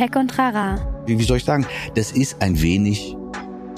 [0.00, 0.76] Tech und Rara.
[1.04, 1.66] Wie, soll ich sagen?
[1.94, 3.18] Das ist ein wenig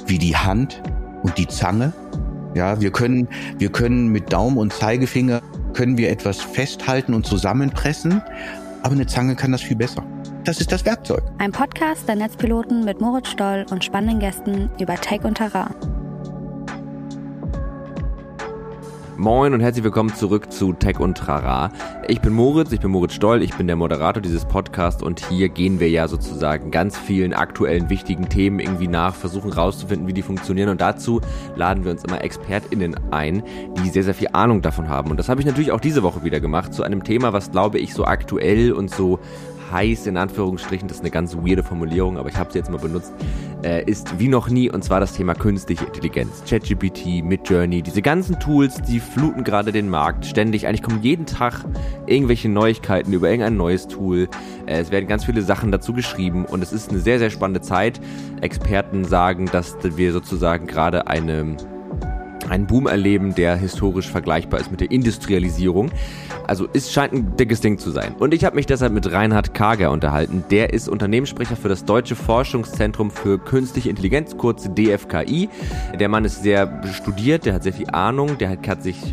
[0.07, 0.81] wie die Hand
[1.25, 1.93] und die Zange.
[2.55, 3.27] Ja, wir können,
[3.59, 8.23] wir können mit Daumen und Zeigefinger können wir etwas festhalten und zusammenpressen,
[8.85, 10.05] aber eine Zange kann das viel besser.
[10.45, 11.25] Das ist das Werkzeug.
[11.39, 15.75] Ein Podcast der Netzpiloten mit Moritz Stoll und spannenden Gästen über Tech und Terrain.
[19.23, 21.71] Moin und herzlich willkommen zurück zu Tech und Trara.
[22.09, 25.49] Ich bin Moritz, ich bin Moritz Stoll, ich bin der Moderator dieses Podcasts und hier
[25.49, 30.23] gehen wir ja sozusagen ganz vielen aktuellen wichtigen Themen irgendwie nach, versuchen rauszufinden, wie die
[30.23, 31.21] funktionieren und dazu
[31.55, 33.45] laden wir uns immer ExpertInnen ein,
[33.79, 35.13] die sehr, sehr viel Ahnung davon haben.
[35.13, 37.79] Und das habe ich natürlich auch diese Woche wieder gemacht zu einem Thema, was glaube
[37.79, 39.21] ich so aktuell und so
[39.73, 42.79] heiß in Anführungsstrichen, das ist eine ganz weirde Formulierung, aber ich habe sie jetzt mal
[42.79, 43.13] benutzt,
[43.65, 46.43] äh, ist wie noch nie und zwar das Thema künstliche Intelligenz.
[46.49, 50.67] ChatGPT, Midjourney, diese ganzen Tools, die fluten gerade den Markt ständig.
[50.67, 51.65] Eigentlich kommen jeden Tag
[52.07, 54.29] irgendwelche Neuigkeiten über irgendein neues Tool.
[54.67, 57.61] Äh, es werden ganz viele Sachen dazu geschrieben und es ist eine sehr, sehr spannende
[57.61, 58.01] Zeit.
[58.41, 61.57] Experten sagen, dass wir sozusagen gerade eine
[62.51, 65.91] einen Boom erleben, der historisch vergleichbar ist mit der Industrialisierung.
[66.47, 68.15] Also es scheint ein dickes Ding zu sein.
[68.19, 70.45] Und ich habe mich deshalb mit Reinhard Kager unterhalten.
[70.51, 75.49] Der ist Unternehmenssprecher für das Deutsche Forschungszentrum für Künstliche Intelligenz, kurz DFKI.
[75.99, 79.13] Der Mann ist sehr studiert, der hat sehr viel Ahnung, der hat sich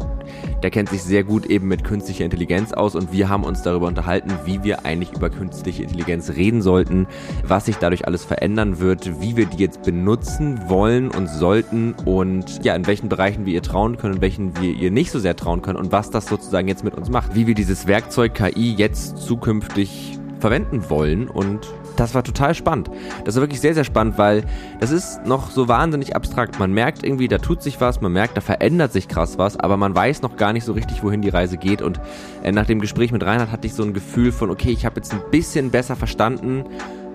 [0.64, 3.88] der kennt sich sehr gut eben mit künstlicher Intelligenz aus und wir haben uns darüber
[3.88, 7.08] unterhalten, wie wir eigentlich über künstliche Intelligenz reden sollten,
[7.44, 12.64] was sich dadurch alles verändern wird, wie wir die jetzt benutzen wollen und sollten und
[12.64, 15.36] ja, in welchen Bereichen wir ihr trauen können, in welchen wir ihr nicht so sehr
[15.36, 18.74] trauen können und was das sozusagen jetzt mit uns macht, wie wir dieses Werkzeug KI
[18.74, 21.68] jetzt zukünftig verwenden wollen und
[22.00, 22.90] das war total spannend.
[23.26, 24.44] Das war wirklich sehr, sehr spannend, weil
[24.80, 26.60] das ist noch so wahnsinnig abstrakt.
[26.60, 29.78] Man merkt irgendwie, da tut sich was, man merkt, da verändert sich krass was, aber
[29.78, 31.82] man weiß noch gar nicht so richtig, wohin die Reise geht.
[31.82, 32.00] Und
[32.44, 34.96] äh, nach dem Gespräch mit Reinhard hatte ich so ein Gefühl von, okay, ich habe
[34.98, 36.64] jetzt ein bisschen besser verstanden,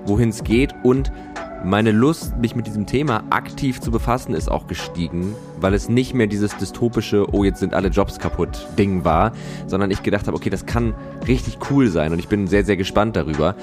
[0.06, 1.10] wohin es geht und
[1.64, 6.14] meine Lust, mich mit diesem Thema aktiv zu befassen, ist auch gestiegen, weil es nicht
[6.14, 9.32] mehr dieses dystopische, oh, jetzt sind alle Jobs kaputt Ding war,
[9.66, 10.94] sondern ich gedacht habe, okay, das kann
[11.26, 13.54] richtig cool sein und ich bin sehr, sehr gespannt darüber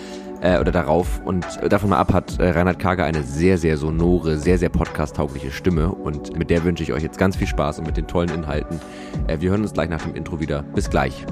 [0.41, 1.21] äh, oder darauf.
[1.23, 5.51] Und davon mal ab hat äh, Reinhard Kager eine sehr, sehr sonore, sehr, sehr podcast-taugliche
[5.51, 8.31] Stimme und mit der wünsche ich euch jetzt ganz viel Spaß und mit den tollen
[8.31, 8.79] Inhalten.
[9.27, 10.63] Äh, wir hören uns gleich nach dem Intro wieder.
[10.73, 11.25] Bis gleich.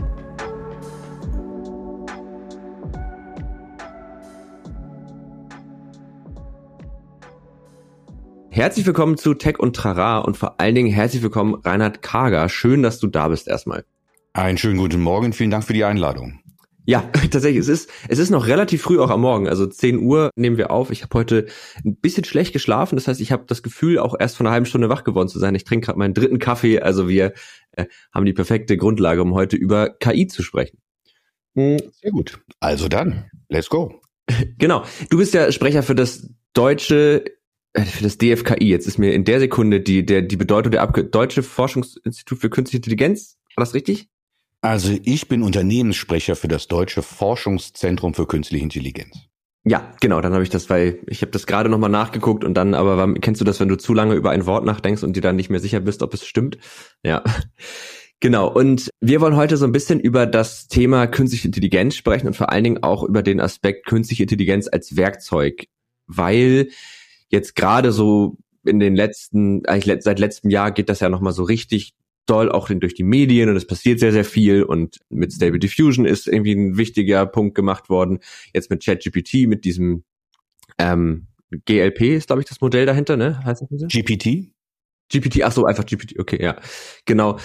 [8.60, 12.50] Herzlich willkommen zu Tech und Trara und vor allen Dingen herzlich willkommen Reinhard Kager.
[12.50, 13.86] Schön, dass du da bist erstmal.
[14.34, 15.32] Einen schönen guten Morgen.
[15.32, 16.42] Vielen Dank für die Einladung.
[16.84, 17.00] Ja,
[17.32, 17.62] tatsächlich.
[17.62, 19.48] Es ist, es ist noch relativ früh auch am Morgen.
[19.48, 20.92] Also 10 Uhr nehmen wir auf.
[20.92, 21.48] Ich habe heute
[21.86, 22.98] ein bisschen schlecht geschlafen.
[22.98, 25.40] Das heißt, ich habe das Gefühl, auch erst von einer halben Stunde wach geworden zu
[25.40, 25.56] sein.
[25.56, 26.82] Ich trinke gerade meinen dritten Kaffee.
[26.82, 27.32] Also wir
[27.78, 30.80] äh, haben die perfekte Grundlage, um heute über KI zu sprechen.
[31.56, 31.78] Hm.
[31.94, 32.42] Sehr gut.
[32.60, 34.02] Also dann, let's go.
[34.58, 34.84] Genau.
[35.10, 37.24] Du bist ja Sprecher für das deutsche
[37.76, 38.68] für das DFKI.
[38.68, 42.50] Jetzt ist mir in der Sekunde die, der, die Bedeutung der Abkürzung Deutsche Forschungsinstitut für
[42.50, 43.38] Künstliche Intelligenz.
[43.56, 44.08] War das richtig?
[44.62, 49.30] Also ich bin Unternehmenssprecher für das Deutsche Forschungszentrum für Künstliche Intelligenz.
[49.66, 52.74] Ja, genau, dann habe ich das, weil ich habe das gerade nochmal nachgeguckt und dann,
[52.74, 55.36] aber kennst du das, wenn du zu lange über ein Wort nachdenkst und dir dann
[55.36, 56.58] nicht mehr sicher bist, ob es stimmt?
[57.04, 57.24] Ja.
[58.22, 62.36] Genau, und wir wollen heute so ein bisschen über das Thema künstliche Intelligenz sprechen und
[62.36, 65.68] vor allen Dingen auch über den Aspekt künstliche Intelligenz als Werkzeug,
[66.06, 66.68] weil
[67.30, 71.44] jetzt gerade so in den letzten, eigentlich seit letztem Jahr geht das ja nochmal so
[71.44, 71.94] richtig
[72.26, 76.06] doll auch durch die Medien und es passiert sehr, sehr viel und mit Stable Diffusion
[76.06, 78.20] ist irgendwie ein wichtiger Punkt gemacht worden.
[78.54, 80.04] Jetzt mit ChatGPT, mit diesem
[80.78, 81.28] ähm,
[81.66, 83.44] GLP ist, glaube ich, das Modell dahinter, ne?
[83.44, 84.52] Heißt das GPT?
[85.12, 86.58] GPT, ach so, einfach GPT, okay, ja.
[87.06, 87.40] Genau.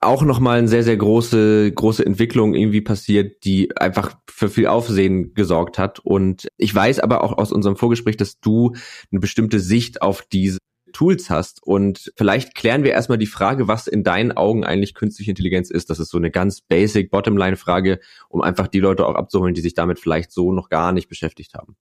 [0.00, 5.34] Auch nochmal eine sehr, sehr große, große Entwicklung irgendwie passiert, die einfach für viel Aufsehen
[5.34, 5.98] gesorgt hat.
[5.98, 8.74] Und ich weiß aber auch aus unserem Vorgespräch, dass du
[9.10, 10.58] eine bestimmte Sicht auf diese
[10.92, 11.62] Tools hast.
[11.62, 15.90] Und vielleicht klären wir erstmal die Frage, was in deinen Augen eigentlich künstliche Intelligenz ist.
[15.90, 17.98] Das ist so eine ganz basic Bottomline-Frage,
[18.28, 21.54] um einfach die Leute auch abzuholen, die sich damit vielleicht so noch gar nicht beschäftigt
[21.54, 21.76] haben.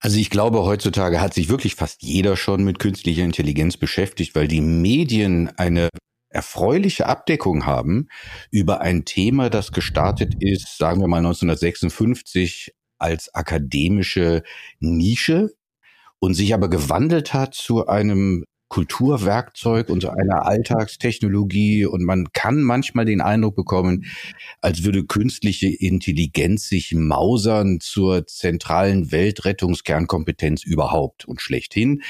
[0.00, 4.46] Also ich glaube, heutzutage hat sich wirklich fast jeder schon mit künstlicher Intelligenz beschäftigt, weil
[4.46, 5.88] die Medien eine
[6.38, 8.06] erfreuliche Abdeckung haben
[8.52, 14.44] über ein Thema, das gestartet ist, sagen wir mal 1956 als akademische
[14.78, 15.50] Nische
[16.20, 22.62] und sich aber gewandelt hat zu einem Kulturwerkzeug und zu einer Alltagstechnologie und man kann
[22.62, 24.04] manchmal den Eindruck bekommen,
[24.60, 32.02] als würde künstliche Intelligenz sich mausern zur zentralen Weltrettungskernkompetenz überhaupt und schlechthin.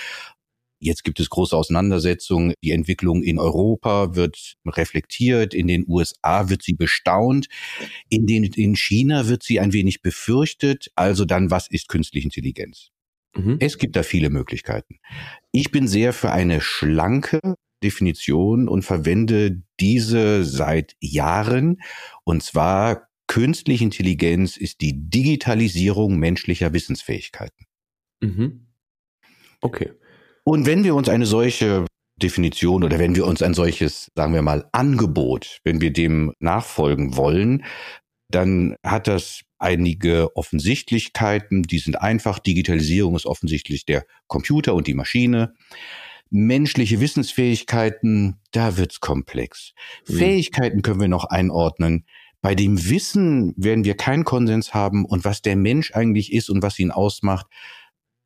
[0.80, 2.54] Jetzt gibt es große Auseinandersetzungen.
[2.62, 5.54] Die Entwicklung in Europa wird reflektiert.
[5.54, 7.48] In den USA wird sie bestaunt.
[8.08, 10.90] In, den, in China wird sie ein wenig befürchtet.
[10.94, 12.90] Also dann, was ist künstliche Intelligenz?
[13.34, 13.56] Mhm.
[13.60, 14.98] Es gibt da viele Möglichkeiten.
[15.52, 17.40] Ich bin sehr für eine schlanke
[17.82, 21.80] Definition und verwende diese seit Jahren.
[22.24, 27.66] Und zwar künstliche Intelligenz ist die Digitalisierung menschlicher Wissensfähigkeiten.
[28.20, 28.66] Mhm.
[29.60, 29.92] Okay.
[30.48, 31.84] Und wenn wir uns eine solche
[32.16, 37.18] Definition oder wenn wir uns ein solches, sagen wir mal, Angebot, wenn wir dem nachfolgen
[37.18, 37.64] wollen,
[38.30, 42.38] dann hat das einige Offensichtlichkeiten, die sind einfach.
[42.38, 45.52] Digitalisierung ist offensichtlich der Computer und die Maschine.
[46.30, 49.74] Menschliche Wissensfähigkeiten, da wird's komplex.
[50.08, 50.14] Mhm.
[50.14, 52.06] Fähigkeiten können wir noch einordnen.
[52.40, 56.62] Bei dem Wissen werden wir keinen Konsens haben und was der Mensch eigentlich ist und
[56.62, 57.48] was ihn ausmacht,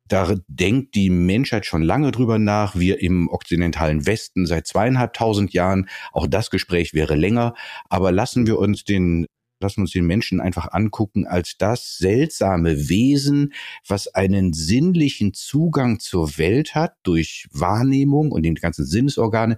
[0.07, 2.75] da denkt die Menschheit schon lange drüber nach.
[2.75, 5.87] Wir im okzidentalen Westen seit zweieinhalbtausend Jahren.
[6.11, 7.53] Auch das Gespräch wäre länger.
[7.89, 9.25] Aber lassen wir uns den
[9.59, 13.53] lassen uns den Menschen einfach angucken als das seltsame Wesen,
[13.87, 19.55] was einen sinnlichen Zugang zur Welt hat durch Wahrnehmung und die ganzen Sinnesorgane,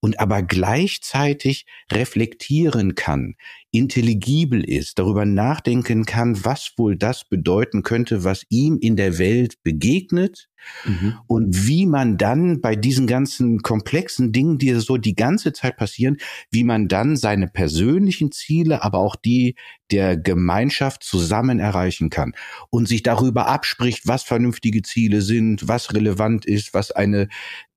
[0.00, 3.36] und aber gleichzeitig reflektieren kann,
[3.72, 9.62] intelligibel ist, darüber nachdenken kann, was wohl das bedeuten könnte, was ihm in der Welt
[9.62, 10.48] begegnet
[10.84, 11.14] mhm.
[11.28, 16.16] und wie man dann bei diesen ganzen komplexen Dingen, die so die ganze Zeit passieren,
[16.50, 19.54] wie man dann seine persönlichen Ziele, aber auch die
[19.92, 22.32] der Gemeinschaft zusammen erreichen kann
[22.70, 27.28] und sich darüber abspricht, was vernünftige Ziele sind, was relevant ist, was eine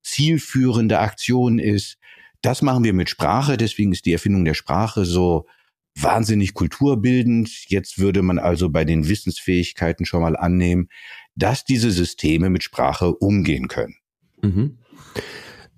[0.01, 1.97] zielführende Aktion ist.
[2.41, 5.45] Das machen wir mit Sprache, deswegen ist die Erfindung der Sprache so
[5.95, 7.49] wahnsinnig kulturbildend.
[7.69, 10.89] Jetzt würde man also bei den Wissensfähigkeiten schon mal annehmen,
[11.35, 13.95] dass diese Systeme mit Sprache umgehen können.
[14.41, 14.77] Mhm.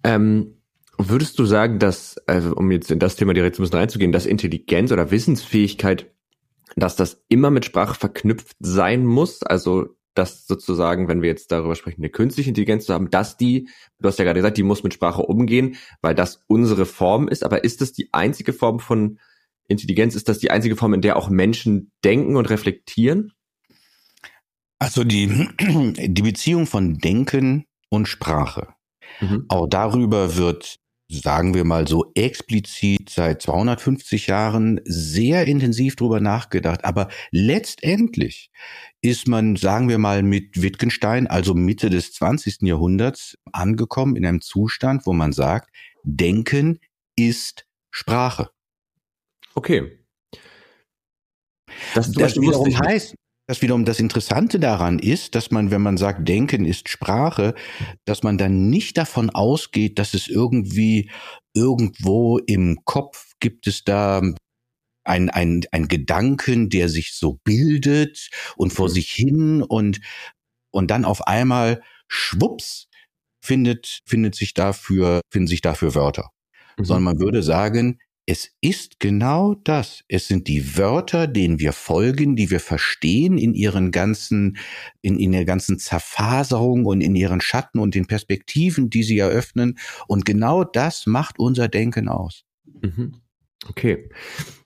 [0.03, 0.57] Ähm,
[0.97, 4.25] würdest du sagen, dass, also um jetzt in das Thema direkt ein bisschen reinzugehen, dass
[4.25, 6.11] Intelligenz oder Wissensfähigkeit,
[6.75, 9.43] dass das immer mit Sprache verknüpft sein muss?
[9.43, 13.67] Also dass sozusagen, wenn wir jetzt darüber sprechen, eine künstliche Intelligenz zu haben, dass die,
[13.99, 17.43] du hast ja gerade gesagt, die muss mit Sprache umgehen, weil das unsere Form ist.
[17.43, 19.19] Aber ist das die einzige Form von
[19.67, 20.15] Intelligenz?
[20.15, 23.33] Ist das die einzige Form, in der auch Menschen denken und reflektieren?
[24.79, 25.27] Also die,
[25.59, 28.73] die Beziehung von Denken und Sprache.
[29.21, 29.45] Mhm.
[29.47, 36.83] Auch darüber wird sagen wir mal so explizit seit 250 Jahren sehr intensiv drüber nachgedacht.
[36.83, 38.49] Aber letztendlich
[39.01, 42.63] ist man, sagen wir mal, mit Wittgenstein, also Mitte des 20.
[42.63, 45.69] Jahrhunderts, angekommen in einem Zustand, wo man sagt,
[46.03, 46.79] Denken
[47.15, 48.49] ist Sprache.
[49.55, 50.05] Okay.
[51.93, 53.15] Das, das wiederum heißt,
[53.47, 57.53] das wiederum das Interessante daran ist, dass man, wenn man sagt, Denken ist Sprache,
[58.05, 61.11] dass man dann nicht davon ausgeht, dass es irgendwie
[61.53, 64.21] irgendwo im Kopf gibt es da
[65.03, 68.93] ein, ein, ein Gedanken, der sich so bildet und vor mhm.
[68.93, 70.01] sich hin und,
[70.71, 72.87] und dann auf einmal schwupps
[73.43, 76.31] findet, findet sich dafür, finden sich dafür Wörter.
[76.77, 76.85] Mhm.
[76.85, 80.03] Sondern man würde sagen, es ist genau das.
[80.07, 84.57] Es sind die Wörter, denen wir folgen, die wir verstehen in ihren ganzen,
[85.01, 89.77] in, in der ganzen Zerfaserung und in ihren Schatten und den Perspektiven, die sie eröffnen.
[90.07, 92.45] Und genau das macht unser Denken aus.
[92.81, 93.21] Mhm.
[93.69, 94.09] Okay.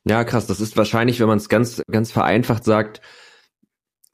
[0.06, 0.48] Ja, krass.
[0.48, 3.02] Das ist wahrscheinlich, wenn man es ganz, ganz vereinfacht sagt,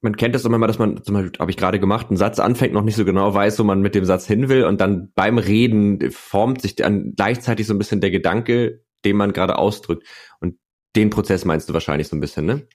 [0.01, 2.39] man kennt das immer mal, dass man, zum Beispiel, habe ich gerade gemacht, einen Satz
[2.39, 5.11] anfängt, noch nicht so genau weiß, wo man mit dem Satz hin will und dann
[5.15, 10.07] beim Reden formt sich dann gleichzeitig so ein bisschen der Gedanke den man gerade ausdrückt.
[10.39, 10.57] Und
[10.95, 12.67] den Prozess meinst du wahrscheinlich so ein bisschen, ne?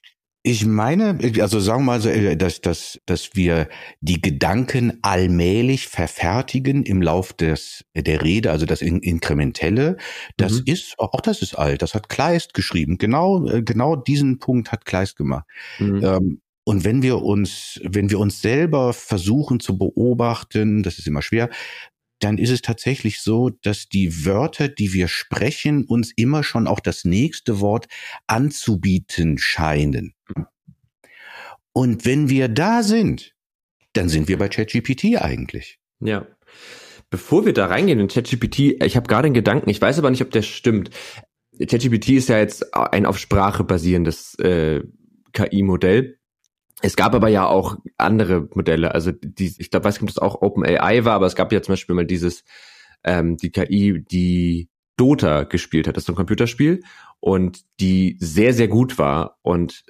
[0.42, 3.68] Ich meine, also sagen wir mal so, äh, dass, dass, dass wir
[4.00, 9.98] die Gedanken allmählich verfertigen im Lauf des, der Rede, also das Inkrementelle.
[10.38, 10.62] Das mhm.
[10.64, 12.96] ist, auch das ist alt, das hat Kleist geschrieben.
[12.96, 15.44] Genau, äh, genau diesen Punkt hat Kleist gemacht.
[15.78, 16.02] Mhm.
[16.02, 21.20] Ähm, und wenn wir uns, wenn wir uns selber versuchen zu beobachten, das ist immer
[21.20, 21.50] schwer,
[22.20, 26.80] dann ist es tatsächlich so, dass die Wörter, die wir sprechen, uns immer schon auch
[26.80, 27.88] das nächste Wort
[28.26, 30.14] anzubieten scheinen.
[31.72, 33.34] Und wenn wir da sind,
[33.94, 35.78] dann sind wir bei ChatGPT eigentlich.
[36.00, 36.26] Ja.
[37.08, 40.22] Bevor wir da reingehen in ChatGPT, ich habe gerade einen Gedanken, ich weiß aber nicht,
[40.22, 40.90] ob der stimmt.
[41.58, 44.82] ChatGPT ist ja jetzt ein auf Sprache basierendes äh,
[45.32, 46.19] KI-Modell.
[46.82, 48.94] Es gab aber ja auch andere Modelle.
[48.94, 51.62] Also die, ich glaube, weiß nicht, ob das auch OpenAI war, aber es gab ja
[51.62, 52.44] zum Beispiel mal dieses,
[53.04, 55.96] ähm, die KI, die Dota gespielt hat.
[55.96, 56.82] Das ist so ein Computerspiel
[57.20, 59.84] und die sehr, sehr gut war und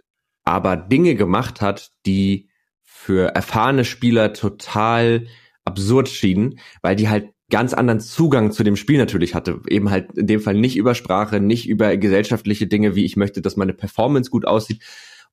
[0.44, 2.48] aber Dinge gemacht hat, die
[2.82, 5.26] für erfahrene Spieler total
[5.64, 9.60] absurd schienen, weil die halt ganz anderen Zugang zu dem Spiel natürlich hatte.
[9.68, 13.42] Eben halt in dem Fall nicht über Sprache, nicht über gesellschaftliche Dinge, wie ich möchte,
[13.42, 14.82] dass meine Performance gut aussieht.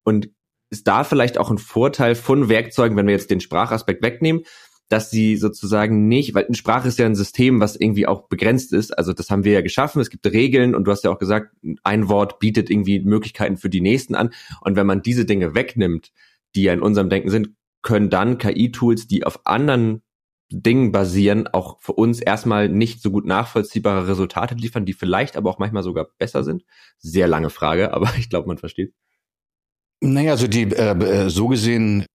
[0.03, 0.29] Und
[0.69, 4.43] ist da vielleicht auch ein Vorteil von Werkzeugen, wenn wir jetzt den Sprachaspekt wegnehmen,
[4.89, 8.97] dass sie sozusagen nicht, weil Sprache ist ja ein System, was irgendwie auch begrenzt ist.
[8.97, 10.01] Also das haben wir ja geschaffen.
[10.01, 13.69] Es gibt Regeln und du hast ja auch gesagt, ein Wort bietet irgendwie Möglichkeiten für
[13.69, 14.29] die nächsten an.
[14.61, 16.11] Und wenn man diese Dinge wegnimmt,
[16.55, 17.49] die ja in unserem Denken sind,
[17.81, 20.03] können dann KI-Tools, die auf anderen
[20.49, 25.49] Dingen basieren, auch für uns erstmal nicht so gut nachvollziehbare Resultate liefern, die vielleicht aber
[25.49, 26.63] auch manchmal sogar besser sind.
[26.97, 28.93] Sehr lange Frage, aber ich glaube, man versteht.
[30.01, 32.05] Naja, also die äh, äh so gesehen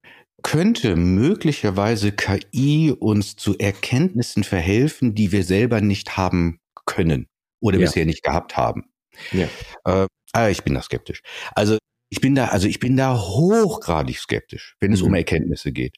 [0.43, 7.29] könnte möglicherweise KI uns zu Erkenntnissen verhelfen, die wir selber nicht haben können
[7.61, 7.87] oder ja.
[7.87, 8.91] bisher nicht gehabt haben.
[9.33, 9.49] Ja.
[9.85, 11.23] Äh, ah, ich bin da skeptisch.
[11.55, 11.79] Also
[12.13, 15.07] ich bin da, also ich bin da hochgradig skeptisch, wenn es mhm.
[15.07, 15.97] um Erkenntnisse geht.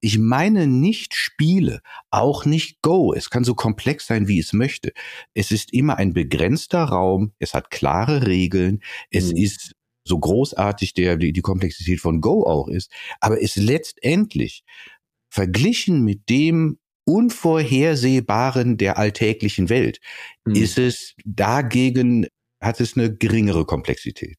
[0.00, 3.14] Ich meine nicht Spiele, auch nicht Go.
[3.14, 4.92] Es kann so komplex sein, wie es möchte.
[5.34, 7.32] Es ist immer ein begrenzter Raum.
[7.38, 8.82] Es hat klare Regeln.
[9.10, 9.36] Es mhm.
[9.36, 9.72] ist
[10.04, 12.90] so großartig der, die, die Komplexität von Go auch ist,
[13.20, 14.64] aber ist letztendlich
[15.30, 19.98] verglichen mit dem Unvorhersehbaren der alltäglichen Welt,
[20.44, 20.54] mhm.
[20.54, 22.26] ist es dagegen,
[22.62, 24.36] hat es eine geringere Komplexität.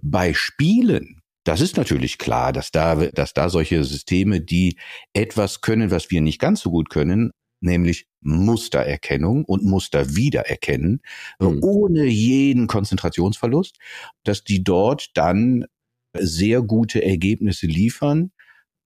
[0.00, 4.78] Bei Spielen, das ist natürlich klar, dass da, dass da solche Systeme, die
[5.12, 7.32] etwas können, was wir nicht ganz so gut können,
[7.64, 11.00] nämlich Mustererkennung und Muster wiedererkennen,
[11.40, 11.62] mhm.
[11.62, 13.78] ohne jeden Konzentrationsverlust,
[14.22, 15.64] dass die dort dann
[16.16, 18.30] sehr gute Ergebnisse liefern.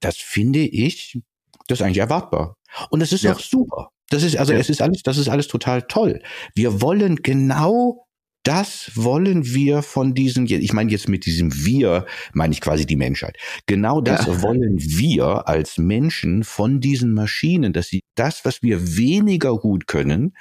[0.00, 1.20] Das finde ich,
[1.66, 2.56] das ist eigentlich erwartbar.
[2.90, 3.34] Und das ist ja.
[3.34, 3.90] auch super.
[4.10, 4.58] Das ist, also ja.
[4.58, 6.22] es ist alles, das ist alles total toll.
[6.54, 8.07] Wir wollen genau
[8.42, 12.96] das wollen wir von diesem, ich meine jetzt mit diesem Wir, meine ich quasi die
[12.96, 13.36] Menschheit.
[13.66, 14.42] Genau das ja.
[14.42, 20.34] wollen wir als Menschen von diesen Maschinen, dass sie das, was wir weniger gut können,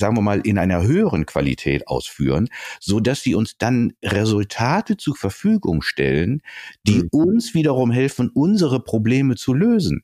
[0.00, 2.48] sagen wir mal, in einer höheren Qualität ausführen,
[2.80, 6.40] so dass sie uns dann Resultate zur Verfügung stellen,
[6.86, 7.08] die mhm.
[7.12, 10.02] uns wiederum helfen, unsere Probleme zu lösen.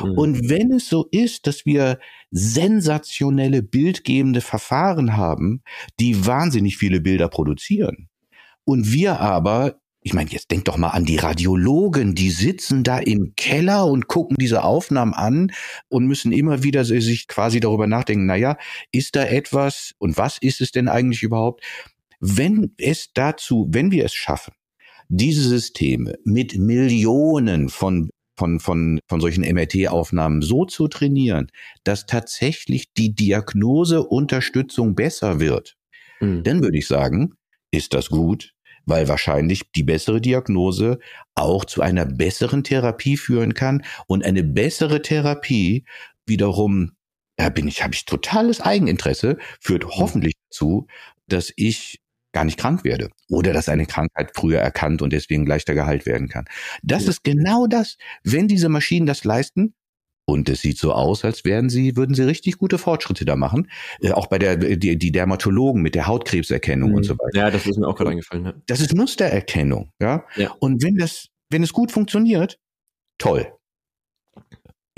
[0.00, 0.12] Mhm.
[0.12, 1.98] Und wenn es so ist, dass wir
[2.30, 5.62] sensationelle bildgebende Verfahren haben,
[6.00, 8.08] die wahnsinnig viele Bilder produzieren,
[8.64, 13.00] und wir aber ich meine, jetzt denk doch mal an die Radiologen, die sitzen da
[13.00, 15.50] im Keller und gucken diese Aufnahmen an
[15.88, 18.56] und müssen immer wieder sich quasi darüber nachdenken, naja,
[18.92, 21.64] ist da etwas und was ist es denn eigentlich überhaupt?
[22.20, 24.54] Wenn es dazu, wenn wir es schaffen,
[25.08, 31.50] diese Systeme mit Millionen von von, von, von solchen MRT-Aufnahmen so zu trainieren,
[31.84, 35.76] dass tatsächlich die Diagnoseunterstützung besser wird,
[36.20, 36.42] mhm.
[36.42, 37.34] dann würde ich sagen,
[37.70, 38.52] ist das gut,
[38.84, 40.98] weil wahrscheinlich die bessere Diagnose
[41.34, 45.84] auch zu einer besseren Therapie führen kann und eine bessere Therapie
[46.26, 46.92] wiederum,
[47.36, 49.90] da bin ich, habe ich totales Eigeninteresse, führt mhm.
[49.96, 50.86] hoffentlich dazu,
[51.26, 52.00] dass ich
[52.36, 56.28] gar nicht krank werde oder dass eine Krankheit früher erkannt und deswegen leichter geheilt werden
[56.28, 56.44] kann.
[56.82, 57.10] Das ja.
[57.10, 57.96] ist genau das.
[58.24, 59.72] Wenn diese Maschinen das leisten,
[60.28, 63.70] und es sieht so aus, als wären sie, würden sie richtig gute Fortschritte da machen.
[64.00, 66.96] Äh, auch bei der, die, die Dermatologen mit der Hautkrebserkennung mhm.
[66.96, 67.38] und so weiter.
[67.38, 68.44] Ja, das ist mir auch gerade eingefallen.
[68.44, 68.54] Ja.
[68.66, 70.24] Das ist Mustererkennung, ja?
[70.34, 70.50] ja.
[70.58, 72.58] Und wenn das, wenn es gut funktioniert,
[73.18, 73.50] toll.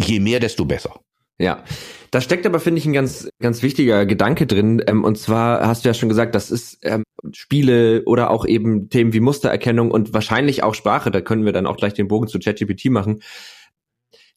[0.00, 0.98] Je mehr, desto besser.
[1.40, 1.62] Ja,
[2.10, 4.82] da steckt aber, finde ich, ein ganz, ganz wichtiger Gedanke drin.
[4.86, 8.88] Ähm, und zwar hast du ja schon gesagt, das ist ähm, Spiele oder auch eben
[8.88, 11.10] Themen wie Mustererkennung und wahrscheinlich auch Sprache.
[11.12, 13.22] Da können wir dann auch gleich den Bogen zu ChatGPT machen,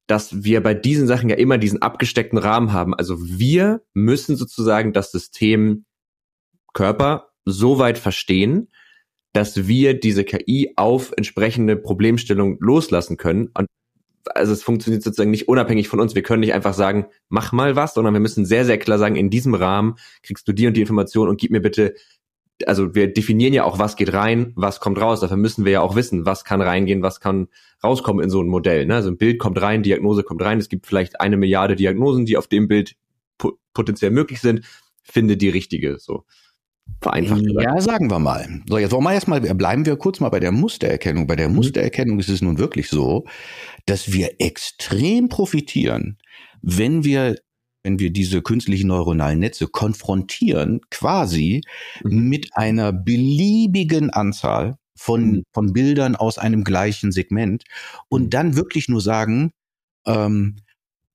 [0.05, 2.93] dass wir bei diesen Sachen ja immer diesen abgesteckten Rahmen haben.
[2.93, 5.85] Also wir müssen sozusagen das System
[6.73, 8.69] Körper so weit verstehen,
[9.33, 13.49] dass wir diese KI auf entsprechende Problemstellung loslassen können.
[13.53, 13.67] Und
[14.33, 16.15] also es funktioniert sozusagen nicht unabhängig von uns.
[16.15, 19.15] Wir können nicht einfach sagen, mach mal was, sondern wir müssen sehr, sehr klar sagen,
[19.15, 21.95] in diesem Rahmen kriegst du die und die Information und gib mir bitte,
[22.65, 25.19] also wir definieren ja auch, was geht rein, was kommt raus.
[25.19, 27.47] Dafür müssen wir ja auch wissen, was kann reingehen, was kann
[27.83, 28.85] rauskommen in so ein Modell.
[28.85, 28.95] Ne?
[28.95, 30.59] Also ein Bild kommt rein, Diagnose kommt rein.
[30.59, 32.95] Es gibt vielleicht eine Milliarde Diagnosen, die auf dem Bild
[33.73, 34.65] potenziell möglich sind.
[35.03, 36.25] Finde die richtige, so
[36.99, 37.43] vereinfacht.
[37.59, 38.61] Ja, sagen wir mal.
[38.67, 41.27] So, jetzt wollen wir erstmal, bleiben wir kurz mal bei der Mustererkennung.
[41.27, 41.55] Bei der mhm.
[41.55, 43.25] Mustererkennung ist es nun wirklich so,
[43.85, 46.17] dass wir extrem profitieren,
[46.61, 47.35] wenn wir
[47.83, 51.61] wenn wir diese künstlichen neuronalen Netze konfrontieren, quasi
[52.03, 52.29] mhm.
[52.29, 55.43] mit einer beliebigen Anzahl von, mhm.
[55.51, 57.63] von Bildern aus einem gleichen Segment
[58.07, 59.51] und dann wirklich nur sagen,
[60.05, 60.57] ähm,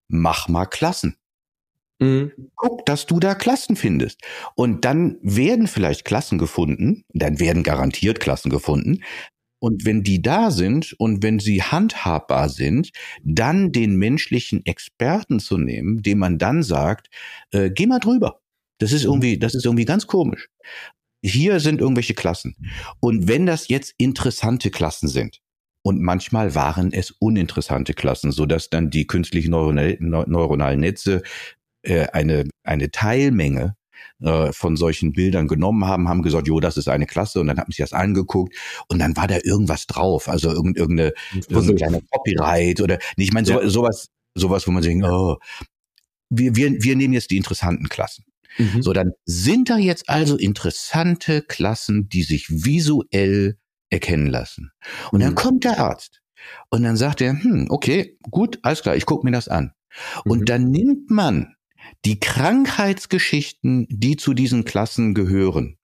[0.08, 1.16] mach mal Klassen.
[1.98, 2.32] Mhm.
[2.56, 4.20] Guck, dass du da Klassen findest.
[4.54, 9.02] Und dann werden vielleicht Klassen gefunden, dann werden garantiert Klassen gefunden.
[9.58, 12.90] Und wenn die da sind und wenn sie handhabbar sind,
[13.24, 17.08] dann den menschlichen Experten zu nehmen, dem man dann sagt,
[17.52, 18.40] äh, geh mal drüber.
[18.78, 20.48] Das ist irgendwie, das ist irgendwie ganz komisch.
[21.22, 22.54] Hier sind irgendwelche Klassen.
[23.00, 25.40] Und wenn das jetzt interessante Klassen sind,
[25.82, 31.22] und manchmal waren es uninteressante Klassen, so dass dann die künstlichen neuronalen Netze
[31.86, 33.76] äh, eine, eine Teilmenge
[34.20, 37.58] äh, von solchen Bildern genommen haben, haben gesagt, jo, das ist eine Klasse und dann
[37.58, 38.54] haben sie das angeguckt
[38.88, 41.12] und dann war da irgendwas drauf, also irgendeine,
[41.48, 45.36] irgendeine Copyright oder ich meine so, sowas, sowas, wo man sich, oh,
[46.30, 48.24] wir, wir, wir nehmen jetzt die interessanten Klassen.
[48.58, 48.82] Mhm.
[48.82, 53.58] So, dann sind da jetzt also interessante Klassen, die sich visuell
[53.90, 54.72] erkennen lassen.
[55.12, 55.24] Und mhm.
[55.24, 56.22] dann kommt der Arzt
[56.70, 59.72] und dann sagt er, hm, okay, gut, alles klar, ich gucke mir das an.
[60.24, 60.30] Mhm.
[60.30, 61.55] Und dann nimmt man
[62.04, 65.76] die Krankheitsgeschichten, die zu diesen Klassen gehören,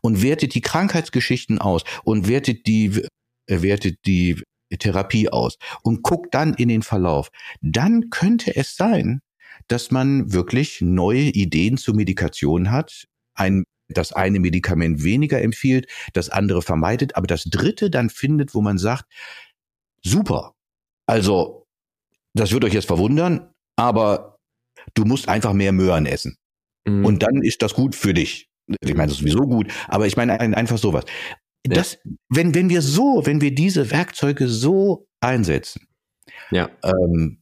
[0.00, 3.02] und wertet die Krankheitsgeschichten aus und wertet die,
[3.46, 4.42] äh, wertet die
[4.78, 7.30] Therapie aus und guckt dann in den Verlauf.
[7.60, 9.20] Dann könnte es sein,
[9.68, 16.30] dass man wirklich neue Ideen zur Medikation hat, ein das eine Medikament weniger empfiehlt, das
[16.30, 19.04] andere vermeidet, aber das dritte dann findet, wo man sagt,
[20.02, 20.54] super.
[21.06, 21.66] Also,
[22.32, 24.31] das wird euch jetzt verwundern, aber
[24.94, 26.36] du musst einfach mehr Möhren essen.
[26.86, 27.04] Mhm.
[27.04, 28.48] Und dann ist das gut für dich.
[28.80, 31.04] Ich meine, das ist sowieso gut, aber ich meine einfach sowas.
[31.66, 31.74] Ja.
[31.74, 31.98] Das,
[32.28, 35.86] wenn, wenn wir so, wenn wir diese Werkzeuge so einsetzen,
[36.50, 36.70] ja.
[36.84, 37.38] Ähm,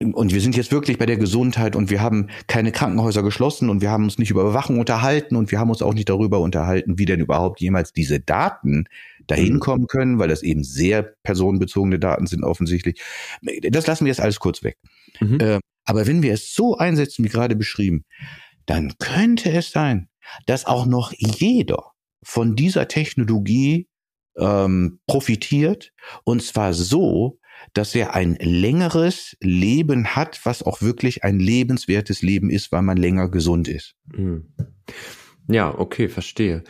[0.00, 3.82] und wir sind jetzt wirklich bei der Gesundheit und wir haben keine Krankenhäuser geschlossen und
[3.82, 6.98] wir haben uns nicht über Überwachung unterhalten und wir haben uns auch nicht darüber unterhalten,
[6.98, 8.86] wie denn überhaupt jemals diese Daten
[9.28, 9.60] dahin mhm.
[9.60, 13.00] kommen können, weil das eben sehr personenbezogene Daten sind offensichtlich.
[13.70, 14.76] Das lassen wir jetzt alles kurz weg.
[15.20, 15.60] Mhm.
[15.84, 18.04] Aber wenn wir es so einsetzen, wie gerade beschrieben,
[18.66, 20.08] dann könnte es sein,
[20.46, 23.88] dass auch noch jeder von dieser Technologie
[24.38, 25.92] ähm, profitiert
[26.24, 27.38] und zwar so,
[27.74, 32.96] dass er ein längeres Leben hat, was auch wirklich ein lebenswertes Leben ist, weil man
[32.96, 33.94] länger gesund ist.
[34.14, 34.52] Hm.
[35.48, 36.64] Ja, okay, verstehe.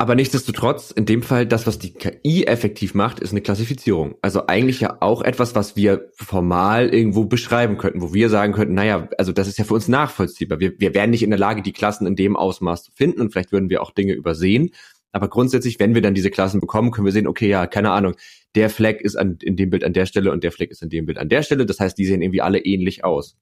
[0.00, 4.14] Aber nichtsdestotrotz, in dem Fall, das, was die KI effektiv macht, ist eine Klassifizierung.
[4.22, 8.72] Also eigentlich ja auch etwas, was wir formal irgendwo beschreiben könnten, wo wir sagen könnten,
[8.72, 10.58] naja, also das ist ja für uns nachvollziehbar.
[10.58, 13.30] Wir, wir wären nicht in der Lage, die Klassen in dem Ausmaß zu finden und
[13.30, 14.70] vielleicht würden wir auch Dinge übersehen.
[15.12, 18.14] Aber grundsätzlich, wenn wir dann diese Klassen bekommen, können wir sehen, okay, ja, keine Ahnung,
[18.54, 20.88] der Fleck ist an, in dem Bild an der Stelle und der Fleck ist in
[20.88, 21.66] dem Bild an der Stelle.
[21.66, 23.36] Das heißt, die sehen irgendwie alle ähnlich aus.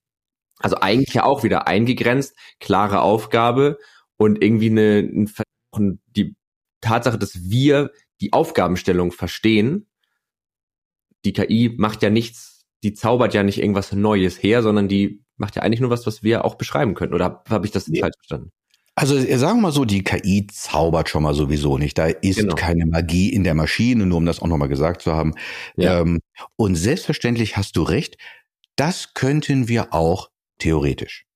[0.58, 3.78] Also eigentlich ja auch wieder eingegrenzt, klare Aufgabe
[4.16, 5.08] und irgendwie eine,
[5.72, 6.34] eine die
[6.80, 9.86] Tatsache, dass wir die Aufgabenstellung verstehen,
[11.24, 15.56] die KI macht ja nichts, die zaubert ja nicht irgendwas Neues her, sondern die macht
[15.56, 17.14] ja eigentlich nur was, was wir auch beschreiben könnten.
[17.14, 18.00] Oder habe hab ich das nee.
[18.00, 18.52] falsch verstanden?
[18.94, 21.96] Also sagen wir mal so, die KI zaubert schon mal sowieso nicht.
[21.98, 22.56] Da ist genau.
[22.56, 25.34] keine Magie in der Maschine, nur um das auch nochmal gesagt zu haben.
[25.76, 26.00] Ja.
[26.00, 26.18] Ähm,
[26.56, 28.16] und selbstverständlich hast du recht,
[28.74, 31.26] das könnten wir auch theoretisch.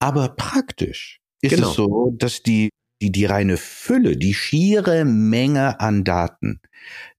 [0.00, 1.68] Aber praktisch ist genau.
[1.68, 2.70] es so, dass die
[3.02, 6.60] die, die reine Fülle, die schiere Menge an Daten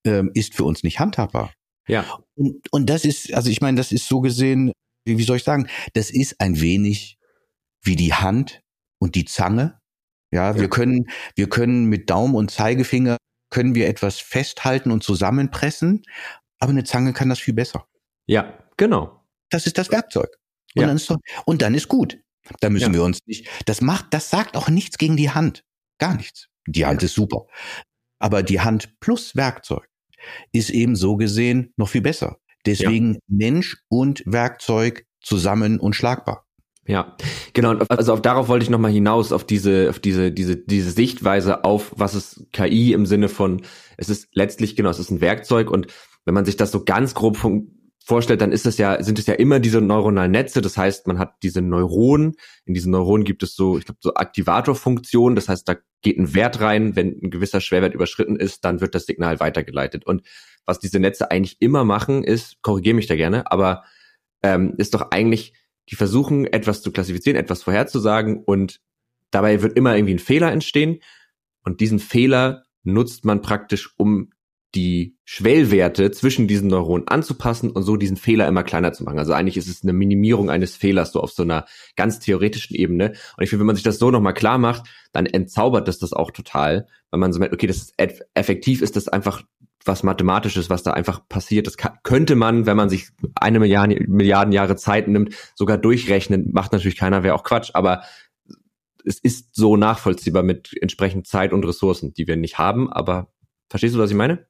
[0.05, 1.53] ähm, ist für uns nicht handhabbar.
[1.87, 2.19] Ja.
[2.35, 4.71] Und, und das ist, also ich meine, das ist so gesehen,
[5.05, 7.17] wie soll ich sagen, das ist ein wenig
[7.83, 8.61] wie die Hand
[8.99, 9.79] und die Zange.
[10.31, 10.59] Ja, ja.
[10.59, 13.17] wir können, wir können mit Daumen und Zeigefinger
[13.51, 16.03] können wir etwas festhalten und zusammenpressen,
[16.59, 17.87] aber eine Zange kann das viel besser.
[18.27, 19.23] Ja, genau.
[19.49, 20.35] Das ist das Werkzeug.
[20.75, 20.87] Und, ja.
[20.87, 22.19] dann, ist doch, und dann ist gut.
[22.59, 22.93] Da müssen ja.
[22.93, 25.63] wir uns nicht, das macht, das sagt auch nichts gegen die Hand.
[25.97, 26.47] Gar nichts.
[26.67, 27.45] Die Hand ist super.
[28.19, 29.87] Aber die Hand plus Werkzeug
[30.51, 32.37] ist eben so gesehen noch viel besser.
[32.65, 33.19] Deswegen ja.
[33.27, 36.45] Mensch und Werkzeug zusammen unschlagbar.
[36.87, 37.17] Ja,
[37.53, 37.77] genau.
[37.89, 41.93] Also auf, darauf wollte ich nochmal hinaus, auf diese, auf diese, diese, diese Sichtweise auf,
[41.95, 43.63] was ist KI im Sinne von,
[43.97, 45.87] es ist letztlich, genau, es ist ein Werkzeug und
[46.25, 47.37] wenn man sich das so ganz grob
[48.05, 50.61] vorstellt, dann ist es ja, sind es ja immer diese neuronalen Netze.
[50.61, 52.35] Das heißt, man hat diese Neuronen.
[52.65, 55.35] In diesen Neuronen gibt es so, ich glaube, so Aktivatorfunktionen.
[55.35, 56.95] Das heißt, da geht ein Wert rein.
[56.95, 60.05] Wenn ein gewisser Schwerwert überschritten ist, dann wird das Signal weitergeleitet.
[60.05, 60.21] Und
[60.65, 63.83] was diese Netze eigentlich immer machen, ist, korrigiere mich da gerne, aber
[64.43, 65.53] ähm, ist doch eigentlich,
[65.89, 68.81] die versuchen, etwas zu klassifizieren, etwas vorherzusagen und
[69.31, 70.99] dabei wird immer irgendwie ein Fehler entstehen.
[71.63, 74.31] Und diesen Fehler nutzt man praktisch, um
[74.75, 79.17] die Schwellwerte zwischen diesen Neuronen anzupassen und so diesen Fehler immer kleiner zu machen.
[79.17, 83.13] Also eigentlich ist es eine Minimierung eines Fehlers so auf so einer ganz theoretischen Ebene.
[83.37, 84.83] Und ich finde, wenn man sich das so nochmal klar macht,
[85.13, 87.93] dann entzaubert das das auch total, weil man so merkt, okay, das ist
[88.33, 89.43] effektiv ist das einfach
[89.85, 91.67] was Mathematisches, was da einfach passiert.
[91.67, 96.49] Das könnte man, wenn man sich eine Milliarde, Milliarden Jahre Zeit nimmt, sogar durchrechnen.
[96.51, 98.01] Macht natürlich keiner, wäre auch Quatsch, aber
[99.05, 102.91] es ist so nachvollziehbar mit entsprechend Zeit und Ressourcen, die wir nicht haben.
[102.91, 103.31] Aber
[103.69, 104.47] verstehst du, was ich meine?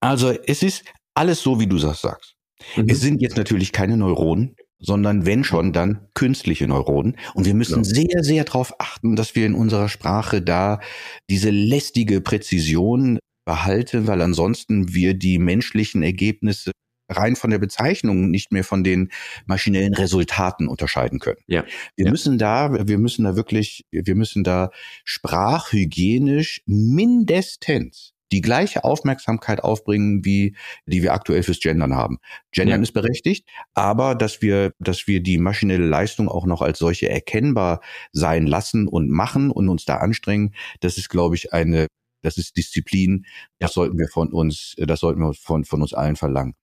[0.00, 2.36] Also es ist alles so, wie du das sagst.
[2.76, 2.86] Mhm.
[2.88, 7.16] Es sind jetzt natürlich keine Neuronen, sondern wenn schon, dann künstliche Neuronen.
[7.34, 7.84] Und wir müssen ja.
[7.84, 10.80] sehr, sehr darauf achten, dass wir in unserer Sprache da
[11.28, 16.72] diese lästige Präzision behalten, weil ansonsten wir die menschlichen Ergebnisse
[17.10, 19.10] rein von der Bezeichnung nicht mehr von den
[19.46, 21.40] maschinellen Resultaten unterscheiden können.
[21.46, 21.64] Ja.
[21.96, 22.10] Wir ja.
[22.10, 24.70] müssen da, wir müssen da wirklich, wir müssen da
[25.04, 32.18] sprachhygienisch mindestens die gleiche Aufmerksamkeit aufbringen, wie die wir aktuell fürs Gendern haben.
[32.52, 32.82] Gendern ja.
[32.82, 37.80] ist berechtigt, aber dass wir, dass wir die maschinelle Leistung auch noch als solche erkennbar
[38.12, 41.86] sein lassen und machen und uns da anstrengen, das ist, glaube ich, eine,
[42.22, 43.24] das ist Disziplin.
[43.58, 46.54] Das sollten wir von uns, das sollten wir von, von uns allen verlangen.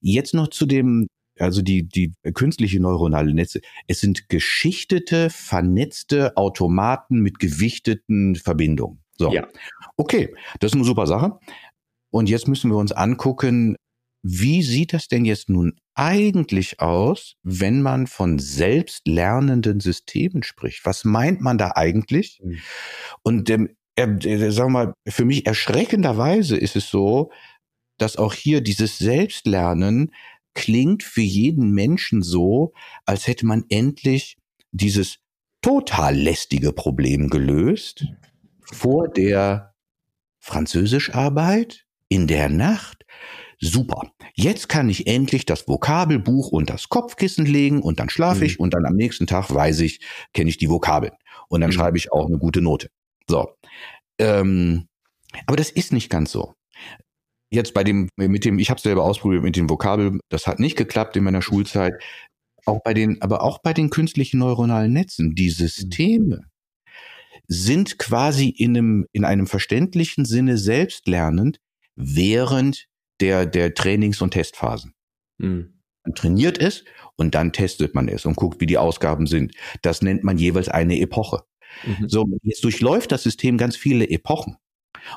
[0.00, 3.60] Jetzt noch zu dem, also die, die künstliche neuronale Netze.
[3.86, 9.02] Es sind geschichtete, vernetzte Automaten mit gewichteten Verbindungen.
[9.18, 9.32] So.
[9.32, 9.46] Ja.
[9.96, 11.38] Okay, das ist eine super Sache.
[12.10, 13.76] Und jetzt müssen wir uns angucken,
[14.22, 20.84] wie sieht das denn jetzt nun eigentlich aus, wenn man von selbstlernenden Systemen spricht?
[20.84, 22.40] Was meint man da eigentlich?
[22.42, 22.58] Mhm.
[23.22, 27.30] Und ähm, äh, sagen wir mal, für mich erschreckenderweise ist es so,
[27.98, 30.12] dass auch hier dieses Selbstlernen
[30.54, 32.72] klingt für jeden Menschen so,
[33.06, 34.36] als hätte man endlich
[34.72, 35.18] dieses
[35.62, 38.06] total lästige Problem gelöst
[38.72, 39.74] vor der
[40.40, 43.04] Französischarbeit in der Nacht.
[43.60, 44.12] Super.
[44.34, 48.46] Jetzt kann ich endlich das Vokabelbuch und das Kopfkissen legen und dann schlafe mhm.
[48.46, 50.00] ich und dann am nächsten Tag weiß ich,
[50.32, 51.12] kenne ich die Vokabeln
[51.48, 51.74] und dann mhm.
[51.74, 52.88] schreibe ich auch eine gute Note.
[53.28, 53.48] So.
[54.18, 54.86] Ähm,
[55.46, 56.54] aber das ist nicht ganz so.
[57.50, 60.76] Jetzt bei dem, mit dem, ich habe selber ausprobiert mit dem Vokabel, das hat nicht
[60.76, 61.94] geklappt in meiner Schulzeit.
[62.66, 66.42] Auch bei den, aber auch bei den künstlichen neuronalen Netzen, die Systeme
[67.48, 71.60] sind quasi in einem, in einem verständlichen Sinne selbstlernend
[71.96, 72.86] während
[73.20, 74.94] der, der Trainings- und Testphasen.
[75.38, 75.80] Mhm.
[76.04, 76.84] Man trainiert es
[77.16, 79.54] und dann testet man es und guckt, wie die Ausgaben sind.
[79.82, 81.42] Das nennt man jeweils eine Epoche.
[81.84, 82.08] Mhm.
[82.08, 84.56] So, jetzt durchläuft das System ganz viele Epochen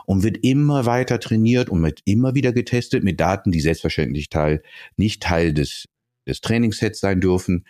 [0.05, 4.63] und wird immer weiter trainiert und wird immer wieder getestet mit Daten, die selbstverständlich Teil,
[4.95, 5.85] nicht Teil des,
[6.27, 7.65] des Trainingssets sein dürfen.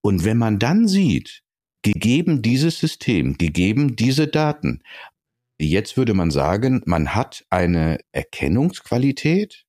[0.00, 1.43] Und wenn man dann sieht,
[1.84, 4.82] gegeben dieses System, gegeben diese Daten,
[5.60, 9.64] jetzt würde man sagen, man hat eine Erkennungsqualität,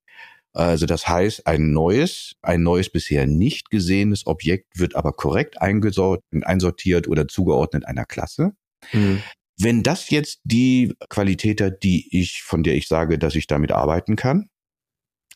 [0.53, 7.07] also das heißt, ein neues, ein neues bisher nicht gesehenes Objekt wird aber korrekt einsortiert
[7.09, 8.53] oder zugeordnet einer Klasse.
[8.93, 9.21] Mhm.
[9.57, 13.73] Wenn das jetzt die Qualität hat, die ich, von der ich sage, dass ich damit
[13.73, 14.49] arbeiten kann,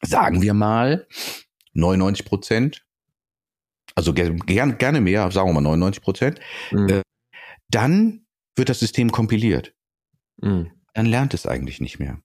[0.02, 1.06] sagen wir mal
[1.74, 2.86] 99 Prozent,
[4.00, 6.40] also gerne, gerne mehr, sagen wir mal 99 Prozent,
[6.72, 6.90] mhm.
[6.90, 7.02] äh,
[7.70, 9.74] dann wird das System kompiliert.
[10.42, 10.72] Mhm.
[10.94, 12.20] Dann lernt es eigentlich nicht mehr.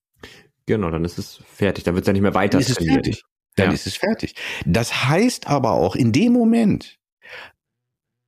[0.67, 1.85] Genau, dann ist es fertig.
[1.85, 3.23] Dann wird es ja nicht mehr weiter dann ist es fertig.
[3.57, 3.73] Dann ja.
[3.73, 4.35] ist es fertig.
[4.65, 6.99] Das heißt aber auch, in dem Moment,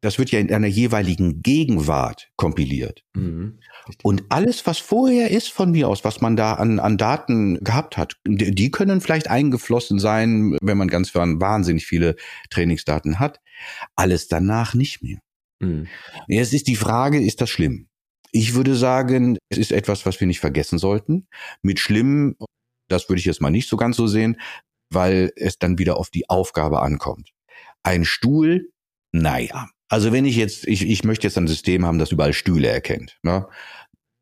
[0.06, 3.02] das wird ja in einer jeweiligen Gegenwart kompiliert.
[3.14, 3.58] Mhm.
[4.04, 7.96] Und alles, was vorher ist von mir aus, was man da an, an Daten gehabt
[7.96, 12.14] hat, die, können vielleicht eingeflossen sein, wenn man ganz wahnsinnig viele
[12.50, 13.40] Trainingsdaten hat.
[13.96, 15.18] Alles danach nicht mehr.
[15.58, 15.88] Mhm.
[16.28, 17.88] Jetzt ist die Frage, ist das schlimm?
[18.30, 21.26] Ich würde sagen, es ist etwas, was wir nicht vergessen sollten.
[21.62, 22.36] Mit schlimm,
[22.88, 24.40] das würde ich jetzt mal nicht so ganz so sehen,
[24.88, 27.32] weil es dann wieder auf die Aufgabe ankommt.
[27.82, 28.70] Ein Stuhl,
[29.10, 32.68] naja, also wenn ich jetzt, ich, ich möchte jetzt ein System haben, das überall Stühle
[32.68, 33.18] erkennt.
[33.22, 33.46] Ne?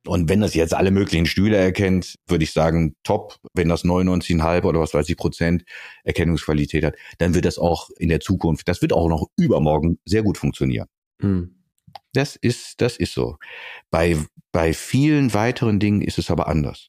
[0.06, 3.38] Und wenn das jetzt alle möglichen Stühle erkennt, würde ich sagen, top.
[3.54, 5.64] Wenn das 99,5 oder was weiß ich Prozent
[6.04, 10.22] Erkennungsqualität hat, dann wird das auch in der Zukunft, das wird auch noch übermorgen sehr
[10.22, 10.88] gut funktionieren.
[11.20, 11.62] Mhm.
[12.12, 13.38] Das ist, das ist so.
[13.90, 14.16] Bei,
[14.52, 16.88] bei vielen weiteren Dingen ist es aber anders.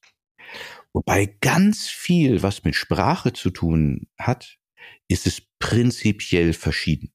[0.92, 4.58] Und bei ganz viel, was mit Sprache zu tun hat,
[5.08, 7.12] ist es prinzipiell verschieden.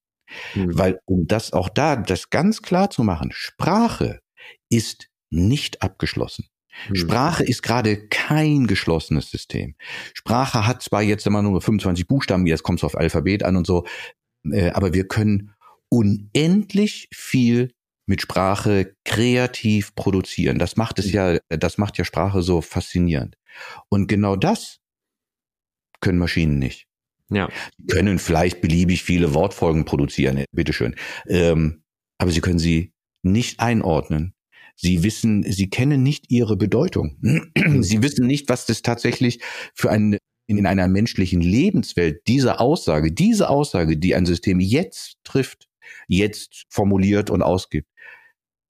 [0.55, 0.79] Mhm.
[0.79, 4.21] Weil, um das auch da, das ganz klar zu machen, Sprache
[4.69, 6.47] ist nicht abgeschlossen.
[6.89, 6.97] Mhm.
[6.97, 9.75] Sprache ist gerade kein geschlossenes System.
[10.15, 13.67] Sprache hat zwar jetzt immer nur 25 Buchstaben, jetzt kommt es auf Alphabet an und
[13.67, 13.87] so,
[14.51, 15.53] äh, aber wir können
[15.89, 17.73] unendlich viel
[18.07, 20.59] mit Sprache kreativ produzieren.
[20.59, 21.13] Das macht es mhm.
[21.13, 23.37] ja, das macht ja Sprache so faszinierend.
[23.89, 24.81] Und genau das
[26.01, 26.90] können Maschinen nicht.
[27.31, 27.49] Ja.
[27.79, 30.97] Sie können vielleicht beliebig viele Wortfolgen produzieren, bitteschön.
[31.29, 31.83] Ähm,
[32.19, 34.35] aber sie können sie nicht einordnen.
[34.77, 37.19] Sie wissen, sie kennen nicht ihre Bedeutung.
[37.83, 39.41] Sie wissen nicht, was das tatsächlich
[39.75, 40.17] für ein
[40.47, 45.69] in einer menschlichen Lebenswelt diese Aussage, diese Aussage, die ein System jetzt trifft,
[46.09, 47.89] jetzt formuliert und ausgibt,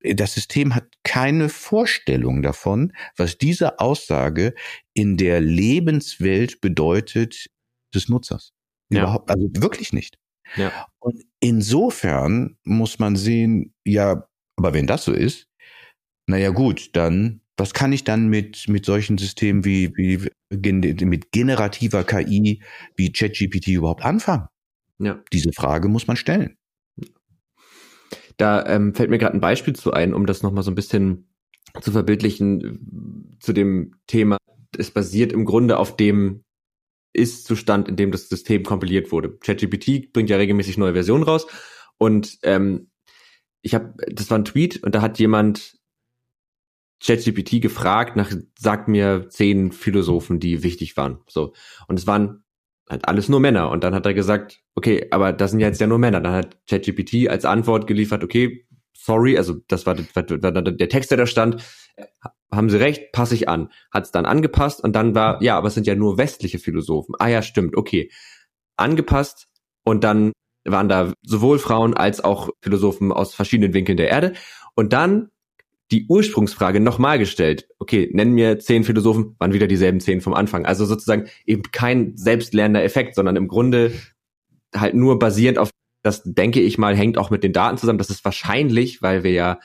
[0.02, 4.54] das System hat keine Vorstellung davon, was diese Aussage
[4.94, 7.46] in der Lebenswelt bedeutet
[7.94, 8.52] des Nutzers.
[8.90, 9.02] Ja.
[9.02, 10.18] Überhaupt, also wirklich nicht.
[10.56, 10.86] Ja.
[10.98, 14.26] Und insofern muss man sehen, ja,
[14.56, 15.46] aber wenn das so ist,
[16.26, 22.04] naja gut, dann, was kann ich dann mit, mit solchen Systemen wie, wie mit generativer
[22.04, 22.62] KI
[22.96, 24.48] wie ChatGPT überhaupt anfangen?
[24.98, 25.22] Ja.
[25.32, 26.56] Diese Frage muss man stellen.
[28.36, 31.28] Da ähm, fällt mir gerade ein Beispiel zu ein, um das nochmal so ein bisschen
[31.80, 34.38] zu verbildlichen zu dem Thema.
[34.76, 36.42] Es basiert im Grunde auf dem
[37.12, 39.36] Ist-Zustand, in dem das System kompiliert wurde.
[39.38, 41.46] ChatGPT bringt ja regelmäßig neue Versionen raus
[41.98, 42.90] und ähm,
[43.62, 45.76] ich habe, das war ein Tweet und da hat jemand
[47.02, 51.18] ChatGPT gefragt nach, sagt mir zehn Philosophen, die wichtig waren.
[51.28, 51.54] So
[51.88, 52.44] und es waren
[52.90, 53.70] halt alles nur Männer.
[53.70, 56.20] Und dann hat er gesagt, okay, aber das sind ja jetzt ja nur Männer.
[56.20, 61.26] Dann hat ChatGPT als Antwort geliefert, okay, sorry, also das war, der Text, der da
[61.26, 61.64] stand,
[62.52, 63.70] haben Sie recht, passe ich an.
[63.90, 67.14] Hat es dann angepasst und dann war, ja, aber es sind ja nur westliche Philosophen.
[67.18, 68.10] Ah ja, stimmt, okay.
[68.76, 69.46] Angepasst
[69.84, 70.32] und dann
[70.64, 74.34] waren da sowohl Frauen als auch Philosophen aus verschiedenen Winkeln der Erde.
[74.74, 75.30] Und dann
[75.90, 77.68] die Ursprungsfrage nochmal gestellt.
[77.78, 80.64] Okay, nennen mir zehn Philosophen, waren wieder dieselben zehn vom Anfang.
[80.64, 83.92] Also sozusagen eben kein selbstlernender Effekt, sondern im Grunde
[84.74, 85.70] halt nur basierend auf,
[86.02, 87.98] das denke ich mal, hängt auch mit den Daten zusammen.
[87.98, 89.58] Das ist wahrscheinlich, weil wir ja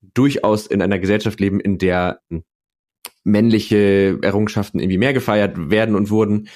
[0.00, 2.20] durchaus in einer Gesellschaft leben, in der
[3.24, 6.48] männliche Errungenschaften irgendwie mehr gefeiert werden und wurden,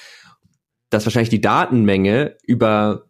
[0.89, 3.09] dass wahrscheinlich die Datenmenge über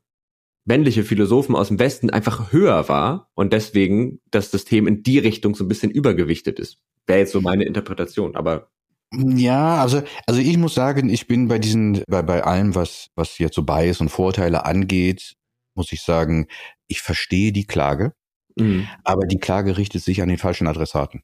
[0.66, 5.56] männliche Philosophen aus dem Westen einfach höher war und deswegen das System in die Richtung
[5.56, 6.78] so ein bisschen übergewichtet ist.
[7.06, 8.70] Wäre jetzt so meine Interpretation, aber
[9.16, 13.38] ja, also, also ich muss sagen, ich bin bei diesen, bei, bei allem, was, was
[13.38, 15.36] jetzt so Bias und Vorteile angeht,
[15.76, 16.48] muss ich sagen,
[16.88, 18.14] ich verstehe die Klage,
[18.58, 18.88] mhm.
[19.04, 21.24] aber die Klage richtet sich an den falschen Adressaten.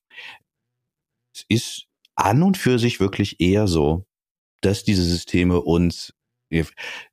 [1.34, 4.06] Es ist an und für sich wirklich eher so,
[4.62, 6.14] dass diese Systeme uns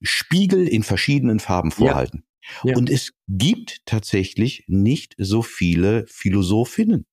[0.01, 2.25] Spiegel in verschiedenen Farben vorhalten.
[2.65, 2.71] Ja.
[2.71, 2.77] Ja.
[2.77, 7.07] Und es gibt tatsächlich nicht so viele Philosophinnen.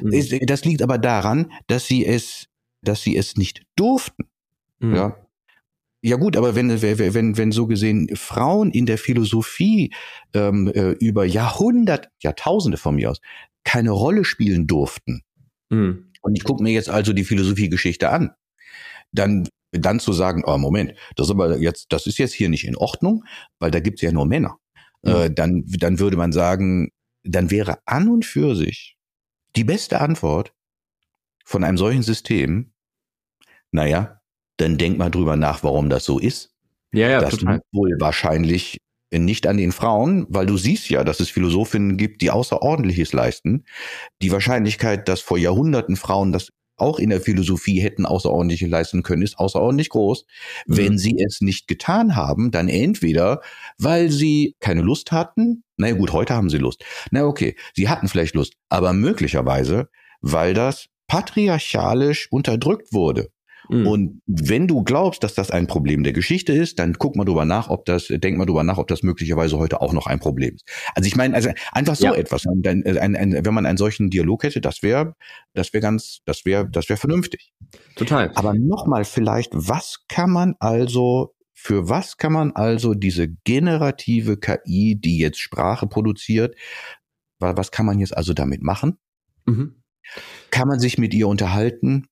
[0.00, 0.46] Mhm.
[0.46, 2.48] Das liegt aber daran, dass sie es,
[2.82, 4.28] dass sie es nicht durften.
[4.78, 4.94] Mhm.
[4.94, 5.25] Ja.
[6.06, 9.92] Ja gut, aber wenn, wenn, wenn so gesehen Frauen in der Philosophie
[10.34, 13.20] ähm, äh, über Jahrhundert, Jahrtausende von mir aus,
[13.64, 15.22] keine Rolle spielen durften,
[15.68, 16.12] mhm.
[16.22, 18.30] und ich gucke mir jetzt also die Philosophiegeschichte an,
[19.10, 22.68] dann dann zu sagen, oh Moment, das ist aber jetzt, das ist jetzt hier nicht
[22.68, 23.24] in Ordnung,
[23.58, 24.58] weil da gibt's ja nur Männer.
[25.02, 25.10] Mhm.
[25.10, 26.92] Äh, dann, dann würde man sagen,
[27.24, 28.96] dann wäre an und für sich
[29.56, 30.54] die beste Antwort
[31.44, 32.74] von einem solchen System,
[33.72, 34.20] naja,
[34.56, 36.50] dann denk mal drüber nach, warum das so ist.
[36.92, 37.60] Ja, ja, das total.
[37.72, 38.78] wohl wahrscheinlich
[39.12, 43.64] nicht an den Frauen, weil du siehst ja, dass es Philosophinnen gibt, die Außerordentliches leisten.
[44.22, 49.22] Die Wahrscheinlichkeit, dass vor Jahrhunderten Frauen das auch in der Philosophie hätten außerordentliche leisten können,
[49.22, 50.26] ist außerordentlich groß.
[50.66, 50.76] Mhm.
[50.76, 53.40] Wenn sie es nicht getan haben, dann entweder,
[53.78, 56.84] weil sie keine Lust hatten, na gut, heute haben sie Lust.
[57.10, 59.88] Na okay, sie hatten vielleicht Lust, aber möglicherweise,
[60.20, 63.30] weil das patriarchalisch unterdrückt wurde.
[63.68, 63.86] Mhm.
[63.86, 67.44] Und wenn du glaubst, dass das ein Problem der Geschichte ist, dann guck mal drüber
[67.44, 70.54] nach, ob das, denk mal drüber nach, ob das möglicherweise heute auch noch ein Problem
[70.54, 70.68] ist.
[70.94, 72.14] Also ich meine, also einfach so ja.
[72.14, 72.44] etwas.
[72.46, 75.14] Ein, ein, ein, wenn man einen solchen Dialog hätte, das wäre,
[75.54, 77.52] das wäre ganz, das wäre, das wäre vernünftig.
[77.96, 78.30] Total.
[78.34, 84.94] Aber nochmal vielleicht, was kann man also für was kann man also diese generative KI,
[85.00, 86.54] die jetzt Sprache produziert,
[87.38, 88.98] was kann man jetzt also damit machen?
[89.46, 89.82] Mhm.
[90.50, 92.08] Kann man sich mit ihr unterhalten?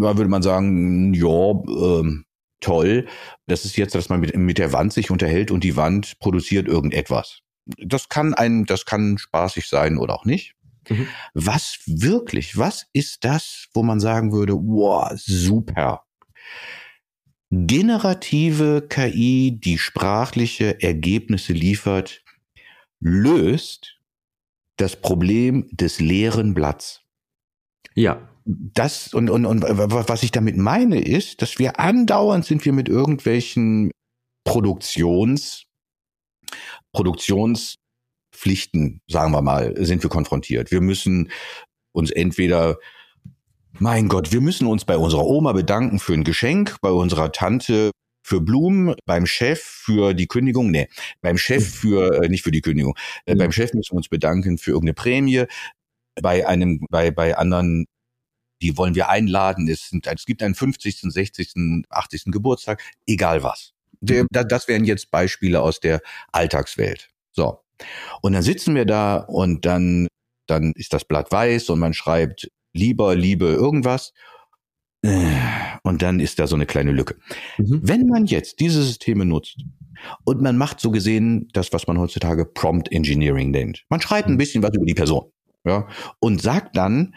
[0.00, 2.24] Da würde man sagen, ja, ähm,
[2.62, 3.06] toll.
[3.46, 6.68] Das ist jetzt, dass man mit, mit der Wand sich unterhält und die Wand produziert
[6.68, 7.40] irgendetwas.
[7.78, 10.54] Das kann ein, das kann spaßig sein oder auch nicht.
[10.88, 11.06] Mhm.
[11.34, 16.04] Was wirklich, was ist das, wo man sagen würde, wow, super.
[17.50, 22.24] Generative KI, die sprachliche Ergebnisse liefert,
[22.98, 23.98] löst
[24.76, 27.02] das Problem des leeren Blatts.
[27.94, 32.72] Ja das und, und, und was ich damit meine ist, dass wir andauernd sind wir
[32.72, 33.92] mit irgendwelchen
[34.44, 35.64] Produktions,
[36.92, 40.72] Produktionspflichten, sagen wir mal, sind wir konfrontiert.
[40.72, 41.30] Wir müssen
[41.92, 42.78] uns entweder
[43.78, 47.90] mein Gott, wir müssen uns bei unserer Oma bedanken für ein Geschenk, bei unserer Tante
[48.24, 50.88] für Blumen, beim Chef für die Kündigung, nee,
[51.20, 54.58] beim Chef für, äh, nicht für die Kündigung, äh, beim Chef müssen wir uns bedanken
[54.58, 55.44] für irgendeine Prämie,
[56.20, 57.86] bei einem, bei, bei anderen
[58.62, 59.68] die wollen wir einladen.
[59.68, 61.52] Es, sind, es gibt einen 50., 60.,
[61.90, 62.24] 80.
[62.26, 63.72] Geburtstag, egal was.
[64.00, 66.00] Der, das wären jetzt Beispiele aus der
[66.32, 67.10] Alltagswelt.
[67.30, 67.60] So.
[68.20, 70.08] Und dann sitzen wir da und dann
[70.46, 74.12] dann ist das Blatt weiß und man schreibt lieber, liebe irgendwas.
[75.02, 75.32] Äh,
[75.82, 77.16] und dann ist da so eine kleine Lücke.
[77.58, 77.80] Mhm.
[77.82, 79.56] Wenn man jetzt diese Systeme nutzt
[80.24, 83.84] und man macht so gesehen das, was man heutzutage Prompt Engineering nennt.
[83.88, 84.38] Man schreibt ein mhm.
[84.38, 85.30] bisschen was über die Person.
[85.64, 85.86] Ja,
[86.18, 87.14] und sagt dann,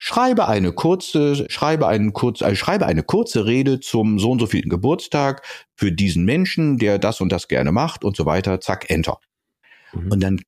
[0.00, 4.46] schreibe eine kurze, schreibe einen kurz, also schreibe eine kurze Rede zum so und so
[4.46, 8.60] vielen Geburtstag für diesen Menschen, der das und das gerne macht und so weiter.
[8.60, 9.20] Zack, Enter.
[9.92, 10.10] Mhm.
[10.10, 10.40] Und dann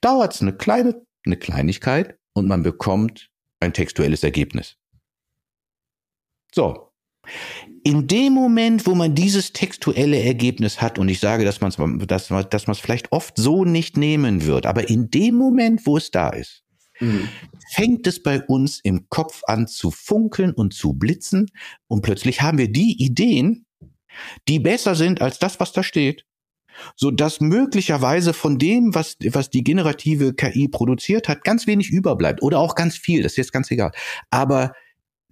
[0.00, 3.28] dauert es eine kleine, eine Kleinigkeit und man bekommt
[3.60, 4.76] ein textuelles Ergebnis.
[6.54, 6.88] So.
[7.84, 12.06] In dem Moment, wo man dieses textuelle Ergebnis hat, und ich sage, dass man es
[12.06, 15.96] dass, dass man es vielleicht oft so nicht nehmen wird, aber in dem Moment, wo
[15.96, 16.62] es da ist,
[17.02, 17.28] Mhm.
[17.72, 21.50] fängt es bei uns im Kopf an zu funkeln und zu blitzen
[21.88, 23.66] und plötzlich haben wir die Ideen,
[24.46, 26.24] die besser sind als das, was da steht,
[26.94, 32.42] so dass möglicherweise von dem, was, was die generative KI produziert hat, ganz wenig überbleibt
[32.42, 33.92] oder auch ganz viel, das ist jetzt ganz egal.
[34.30, 34.72] Aber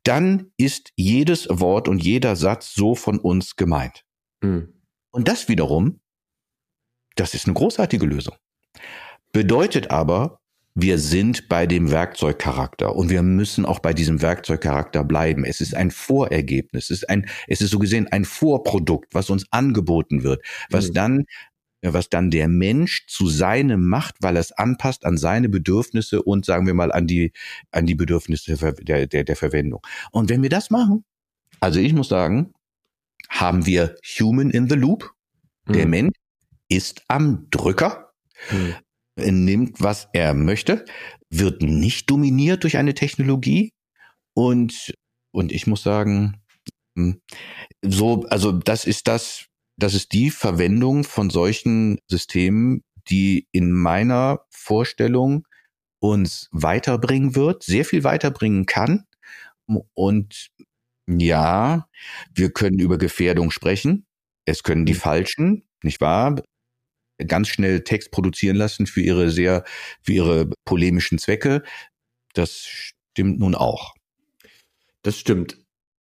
[0.03, 4.05] dann ist jedes Wort und jeder Satz so von uns gemeint.
[4.41, 4.75] Mhm.
[5.11, 6.01] Und das wiederum,
[7.17, 8.35] das ist eine großartige Lösung.
[9.33, 10.40] Bedeutet aber,
[10.75, 15.45] wir sind bei dem Werkzeugcharakter und wir müssen auch bei diesem Werkzeugcharakter bleiben.
[15.45, 19.47] Es ist ein Vorergebnis, es ist ein, es ist so gesehen ein Vorprodukt, was uns
[19.51, 20.95] angeboten wird, was mhm.
[20.95, 21.25] dann
[21.83, 26.45] was dann der Mensch zu seinem macht, weil er es anpasst an seine Bedürfnisse und
[26.45, 27.33] sagen wir mal an die
[27.71, 29.81] an die Bedürfnisse der, der, der Verwendung.
[30.13, 31.05] Und wenn wir das machen,
[31.59, 32.53] also ich muss sagen,
[33.31, 35.11] haben wir Human in the Loop.
[35.69, 35.91] Der mhm.
[35.91, 36.17] Mensch
[36.69, 38.13] ist am Drücker.
[38.51, 38.75] Mhm
[39.17, 40.85] nimmt, was er möchte,
[41.31, 43.73] wird nicht dominiert durch eine Technologie
[44.35, 44.95] und
[45.33, 46.41] und ich muss sagen,
[46.97, 47.21] hm,
[47.83, 49.47] so also das ist das
[49.77, 55.47] das ist die Verwendung von solchen Systemen, die in meiner Vorstellung
[56.01, 59.05] uns weiterbringen wird, sehr viel weiterbringen kann
[59.95, 60.51] und
[61.07, 61.89] ja,
[62.35, 64.07] wir können über Gefährdung sprechen.
[64.47, 64.99] Es können die mhm.
[64.99, 66.43] Falschen, nicht wahr?
[67.27, 69.65] Ganz schnell Text produzieren lassen für ihre sehr,
[70.03, 71.63] für ihre polemischen Zwecke.
[72.35, 73.95] Das stimmt nun auch.
[75.03, 75.59] Das stimmt.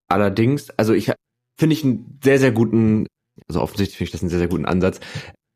[0.09, 1.13] Allerdings, also ich
[1.59, 3.07] finde ich einen sehr, sehr guten,
[3.49, 5.01] also offensichtlich finde ich das einen sehr, sehr guten Ansatz.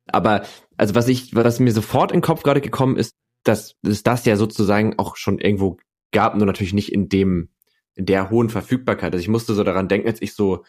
[0.07, 0.45] Aber
[0.77, 3.13] also was ich, was mir sofort in den Kopf gerade gekommen ist,
[3.45, 5.79] dass es das ja sozusagen auch schon irgendwo
[6.13, 7.51] gab, nur natürlich nicht in dem,
[7.95, 9.13] in der hohen Verfügbarkeit.
[9.13, 10.65] Also ich musste so daran denken, als ich so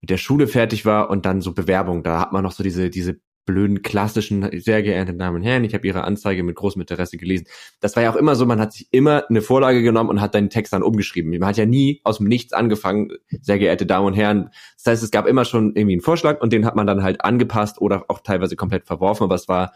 [0.00, 2.90] mit der Schule fertig war und dann so Bewerbung, da hat man noch so diese,
[2.90, 7.16] diese blöden klassischen, sehr geehrte Damen und Herren, ich habe Ihre Anzeige mit großem Interesse
[7.16, 7.46] gelesen.
[7.80, 10.36] Das war ja auch immer so, man hat sich immer eine Vorlage genommen und hat
[10.36, 11.36] deinen Text dann umgeschrieben.
[11.36, 13.10] Man hat ja nie aus dem Nichts angefangen,
[13.42, 14.50] sehr geehrte Damen und Herren.
[14.76, 17.24] Das heißt, es gab immer schon irgendwie einen Vorschlag und den hat man dann halt
[17.24, 19.72] angepasst oder auch teilweise komplett verworfen, aber es war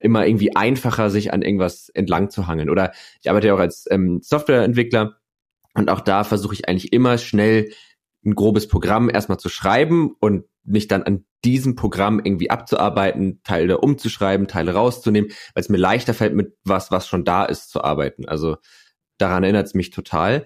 [0.00, 2.70] immer irgendwie einfacher, sich an irgendwas entlang zu hangeln.
[2.70, 5.16] Oder ich arbeite ja auch als ähm, Softwareentwickler
[5.74, 7.70] und auch da versuche ich eigentlich immer schnell
[8.24, 13.78] ein grobes Programm erstmal zu schreiben und mich dann an diesem Programm irgendwie abzuarbeiten, Teile
[13.78, 17.82] umzuschreiben, Teile rauszunehmen, weil es mir leichter fällt, mit was, was schon da ist, zu
[17.82, 18.26] arbeiten.
[18.28, 18.56] Also
[19.18, 20.44] daran erinnert es mich total.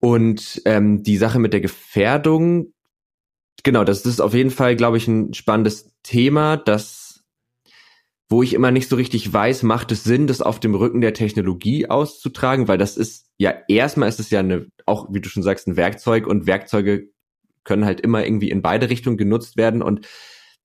[0.00, 2.72] Und ähm, die Sache mit der Gefährdung,
[3.64, 7.08] genau, das ist auf jeden Fall, glaube ich, ein spannendes Thema, das
[8.28, 11.14] wo ich immer nicht so richtig weiß, macht es Sinn, das auf dem Rücken der
[11.14, 15.42] Technologie auszutragen, weil das ist ja erstmal ist es ja eine, auch wie du schon
[15.42, 17.08] sagst, ein Werkzeug und Werkzeuge
[17.68, 20.08] können halt immer irgendwie in beide Richtungen genutzt werden und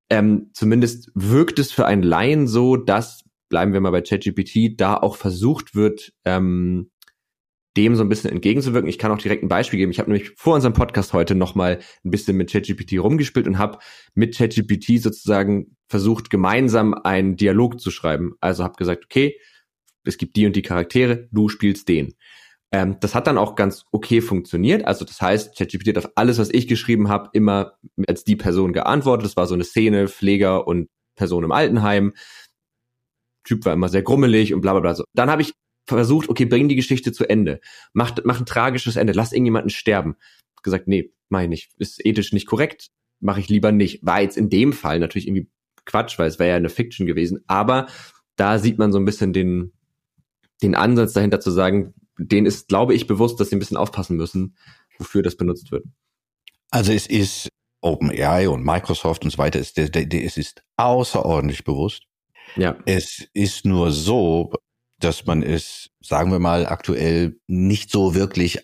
[0.09, 4.95] ähm, zumindest wirkt es für einen Laien so, dass, bleiben wir mal bei ChatGPT, da
[4.95, 6.91] auch versucht wird, ähm,
[7.75, 8.89] dem so ein bisschen entgegenzuwirken.
[8.89, 9.91] Ich kann auch direkt ein Beispiel geben.
[9.91, 13.79] Ich habe nämlich vor unserem Podcast heute nochmal ein bisschen mit ChatGPT rumgespielt und habe
[14.13, 18.33] mit ChatGPT sozusagen versucht, gemeinsam einen Dialog zu schreiben.
[18.39, 19.37] Also habe gesagt, okay,
[20.05, 22.13] es gibt die und die Charaktere, du spielst den.
[22.73, 24.85] Ähm, das hat dann auch ganz okay funktioniert.
[24.85, 28.73] Also das heißt, ChatGPT hat auf alles, was ich geschrieben habe, immer als die Person
[28.73, 29.27] geantwortet.
[29.27, 32.13] Das war so eine Szene, Pfleger und Person im Altenheim.
[33.43, 34.95] Typ war immer sehr grummelig und bla bla bla.
[34.95, 35.03] So.
[35.13, 35.53] Dann habe ich
[35.87, 37.59] versucht, okay, bring die Geschichte zu Ende.
[37.93, 40.15] Mach, mach ein tragisches Ende, lass irgendjemanden sterben.
[40.63, 41.71] Gesagt, nee, meine ich nicht.
[41.77, 42.87] Ist ethisch nicht korrekt,
[43.19, 44.03] mache ich lieber nicht.
[44.03, 45.47] War jetzt in dem Fall natürlich irgendwie
[45.85, 47.43] Quatsch, weil es wäre ja eine Fiction gewesen.
[47.45, 47.85] Aber
[48.35, 49.73] da sieht man so ein bisschen den,
[50.63, 54.17] den Ansatz dahinter zu sagen, denen ist, glaube ich, bewusst, dass sie ein bisschen aufpassen
[54.17, 54.55] müssen,
[54.97, 55.85] wofür das benutzt wird.
[56.69, 57.49] Also es ist
[57.81, 62.03] OpenAI und Microsoft und so weiter, es, es ist außerordentlich bewusst.
[62.55, 62.77] Ja.
[62.85, 64.53] Es ist nur so,
[64.99, 68.59] dass man es, sagen wir mal, aktuell nicht so wirklich,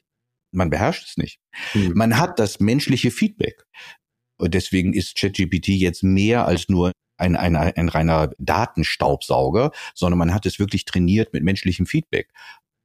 [0.52, 1.40] man beherrscht es nicht.
[1.74, 1.94] Mhm.
[1.96, 3.66] Man hat das menschliche Feedback.
[4.38, 10.34] Und deswegen ist ChatGPT jetzt mehr als nur ein, ein, ein reiner Datenstaubsauger, sondern man
[10.34, 12.32] hat es wirklich trainiert mit menschlichem Feedback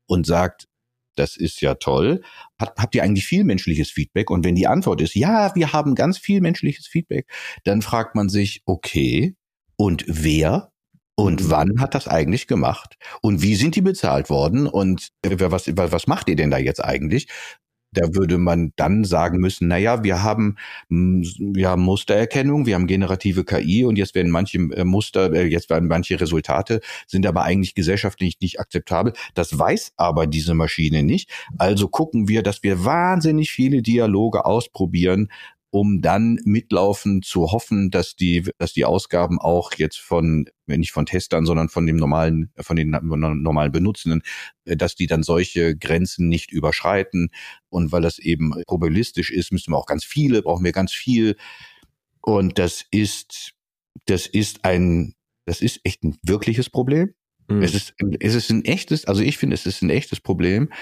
[0.06, 0.68] und sagt,
[1.16, 2.22] das ist ja toll.
[2.58, 4.30] Hat, habt ihr eigentlich viel menschliches Feedback?
[4.30, 7.30] Und wenn die Antwort ist, ja, wir haben ganz viel menschliches Feedback,
[7.64, 9.36] dann fragt man sich, okay,
[9.76, 10.72] und wer
[11.16, 11.50] und mhm.
[11.50, 12.96] wann hat das eigentlich gemacht?
[13.22, 14.66] Und wie sind die bezahlt worden?
[14.66, 17.28] Und was, was macht ihr denn da jetzt eigentlich?
[17.94, 20.56] Da würde man dann sagen müssen, na ja, wir haben
[20.88, 25.88] ja Mustererkennung, wir haben generative KI und jetzt werden manche äh, Muster, äh, jetzt werden
[25.88, 29.12] manche Resultate sind aber eigentlich gesellschaftlich nicht akzeptabel.
[29.34, 31.30] Das weiß aber diese Maschine nicht.
[31.58, 35.28] Also gucken wir, dass wir wahnsinnig viele Dialoge ausprobieren,
[35.74, 41.04] um dann mitlaufen zu hoffen, dass die, dass die Ausgaben auch jetzt von, nicht von
[41.04, 44.22] Testern, sondern von dem normalen, von den normalen Benutzenden,
[44.66, 47.30] äh, dass die dann solche Grenzen nicht überschreiten.
[47.70, 51.34] Und weil das eben probabilistisch ist, müssen wir auch ganz viele, brauchen wir ganz viel.
[52.20, 53.54] Und das ist,
[54.06, 57.14] das ist ein, das ist echt ein wirkliches Problem.
[57.48, 57.62] Mhm.
[57.62, 60.72] Es ist, es ist ein echtes, also ich finde, es ist ein echtes Problem.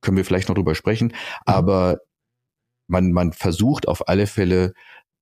[0.00, 1.08] Können wir vielleicht noch drüber sprechen.
[1.12, 1.12] Mhm.
[1.44, 1.98] Aber
[2.86, 4.72] man, man versucht auf alle Fälle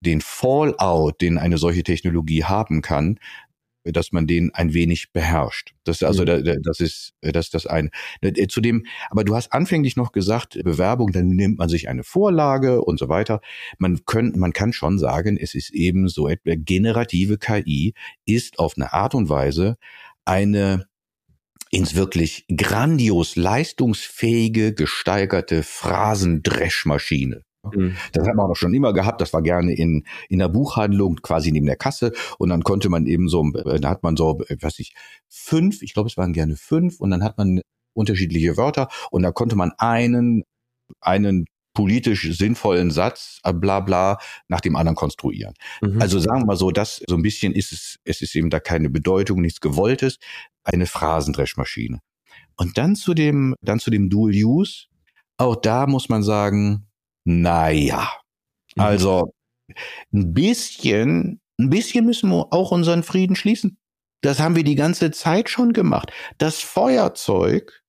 [0.00, 3.18] den Fallout, den eine solche Technologie haben kann,
[3.84, 5.74] dass man den ein wenig beherrscht.
[5.84, 6.62] Das also mhm.
[6.62, 7.90] das ist das das ein
[8.22, 12.80] äh, zudem aber du hast anfänglich noch gesagt Bewerbung dann nimmt man sich eine Vorlage
[12.82, 13.40] und so weiter.
[13.78, 17.94] Man können man kann schon sagen, es ist eben so etwa generative KI
[18.24, 19.76] ist auf eine Art und Weise
[20.24, 20.86] eine
[21.70, 27.42] ins wirklich grandios leistungsfähige gesteigerte Phrasendreschmaschine.
[27.72, 27.96] Mhm.
[28.12, 29.20] Das hat man auch schon immer gehabt.
[29.20, 32.12] Das war gerne in, in der Buchhandlung, quasi neben der Kasse.
[32.38, 34.94] Und dann konnte man eben so, äh, da hat man so, äh, weiß ich,
[35.28, 37.00] fünf, ich glaube, es waren gerne fünf.
[37.00, 37.60] Und dann hat man
[37.94, 38.88] unterschiedliche Wörter.
[39.10, 40.44] Und da konnte man einen,
[41.00, 45.54] einen politisch sinnvollen Satz, äh, bla bla, nach dem anderen konstruieren.
[45.82, 46.00] Mhm.
[46.00, 48.60] Also sagen wir mal so, das so ein bisschen ist es, es ist eben da
[48.60, 50.18] keine Bedeutung, nichts Gewolltes,
[50.62, 52.00] eine Phrasendreschmaschine.
[52.56, 54.86] Und dann zu dem, dann zu dem Dual Use.
[55.36, 56.86] Auch da muss man sagen,
[57.24, 58.10] naja,
[58.76, 58.82] mhm.
[58.82, 59.34] also
[60.12, 63.78] ein bisschen, ein bisschen müssen wir auch unseren Frieden schließen.
[64.20, 66.12] Das haben wir die ganze Zeit schon gemacht.
[66.38, 67.82] Das Feuerzeug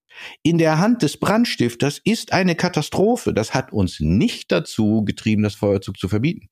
[0.43, 3.33] in der Hand des Brandstifters ist eine Katastrophe.
[3.33, 6.49] Das hat uns nicht dazu getrieben, das Feuerzeug zu verbieten.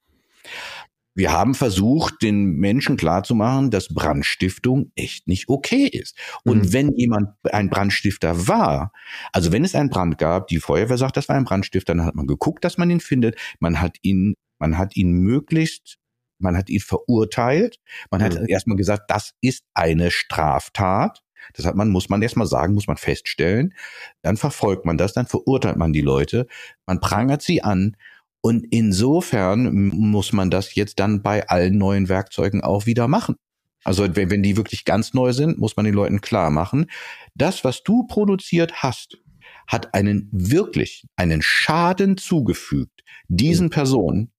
[1.16, 6.18] Wir haben versucht, den Menschen klarzumachen, dass Brandstiftung echt nicht okay ist.
[6.44, 6.74] Und mhm.
[6.74, 8.92] wenn jemand ein Brandstifter war,
[9.32, 12.16] also wenn es einen Brand gab, die Feuerwehr sagt, das war ein Brandstifter, dann hat
[12.16, 13.38] man geguckt, dass man ihn findet.
[13.60, 15.98] Man hat ihn, man hat ihn möglichst
[16.44, 17.80] man hat ihn verurteilt.
[18.12, 18.48] Man hat mhm.
[18.48, 21.24] erstmal gesagt, das ist eine Straftat.
[21.54, 23.74] Das hat man, muss man erstmal sagen, muss man feststellen.
[24.22, 26.48] Dann verfolgt man das, dann verurteilt man die Leute.
[26.86, 27.98] Man prangert sie an
[28.46, 33.38] und insofern muss man das jetzt dann bei allen neuen Werkzeugen auch wieder machen.
[33.86, 36.88] Also wenn, wenn die wirklich ganz neu sind, muss man den Leuten klar machen,
[37.36, 39.18] das, was du produziert hast,
[39.66, 44.34] hat einen wirklich einen Schaden zugefügt diesen Personen.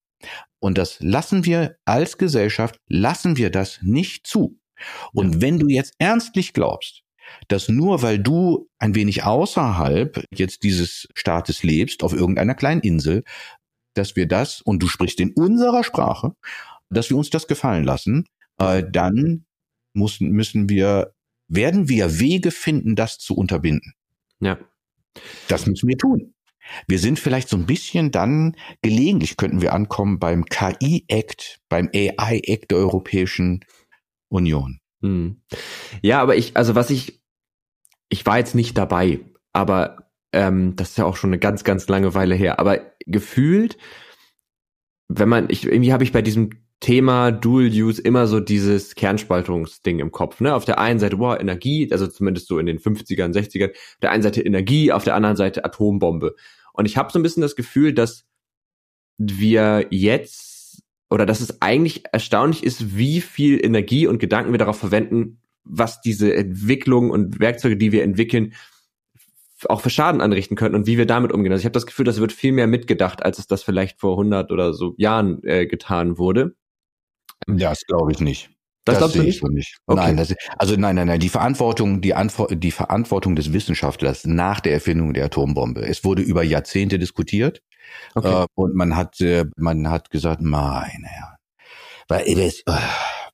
[0.60, 4.58] Und das lassen wir als Gesellschaft, lassen wir das nicht zu.
[5.14, 7.04] Und wenn du jetzt ernstlich glaubst,
[7.48, 13.24] dass nur weil du ein wenig außerhalb jetzt dieses Staates lebst, auf irgendeiner kleinen Insel,
[13.94, 16.34] dass wir das, und du sprichst in unserer Sprache,
[16.90, 18.26] dass wir uns das gefallen lassen,
[18.58, 19.46] äh, dann
[19.92, 21.14] muss, müssen wir,
[21.48, 23.94] werden wir Wege finden, das zu unterbinden.
[24.40, 24.58] Ja.
[25.48, 26.34] Das müssen wir tun.
[26.88, 32.70] Wir sind vielleicht so ein bisschen dann, gelegentlich könnten wir ankommen beim KI-Act, beim AI-Act
[32.70, 33.64] der Europäischen
[34.28, 34.80] Union.
[35.02, 35.42] Hm.
[36.02, 37.20] Ja, aber ich, also was ich,
[38.08, 39.20] ich war jetzt nicht dabei,
[39.52, 40.03] aber
[40.34, 42.58] ähm, das ist ja auch schon eine ganz, ganz lange Weile her.
[42.58, 43.78] Aber gefühlt,
[45.08, 50.00] wenn man, ich, irgendwie habe ich bei diesem Thema Dual Use immer so dieses Kernspaltungsding
[50.00, 50.40] im Kopf.
[50.40, 50.54] Ne?
[50.54, 54.10] Auf der einen Seite, wow, Energie, also zumindest so in den 50ern, 60ern, auf der
[54.10, 56.34] einen Seite Energie, auf der anderen Seite Atombombe.
[56.72, 58.26] Und ich habe so ein bisschen das Gefühl, dass
[59.16, 64.78] wir jetzt oder dass es eigentlich erstaunlich ist, wie viel Energie und Gedanken wir darauf
[64.78, 68.52] verwenden, was diese Entwicklung und Werkzeuge, die wir entwickeln,
[69.70, 71.52] auch für Schaden anrichten können und wie wir damit umgehen.
[71.52, 74.12] Also ich habe das Gefühl, das wird viel mehr mitgedacht, als es das vielleicht vor
[74.12, 76.54] 100 oder so Jahren äh, getan wurde.
[77.46, 78.50] Das glaube ich nicht.
[78.84, 79.78] Das, das sehe ich so nicht.
[79.86, 79.98] Okay.
[79.98, 81.20] Nein, das, also nein, nein, nein.
[81.20, 85.80] Die Verantwortung, die, Antwort, die Verantwortung des Wissenschaftlers nach der Erfindung der Atombombe.
[85.86, 87.62] Es wurde über Jahrzehnte diskutiert
[88.14, 88.42] okay.
[88.42, 91.36] äh, und man hat, äh, man hat gesagt, meine Herren,
[92.08, 92.50] weil äh,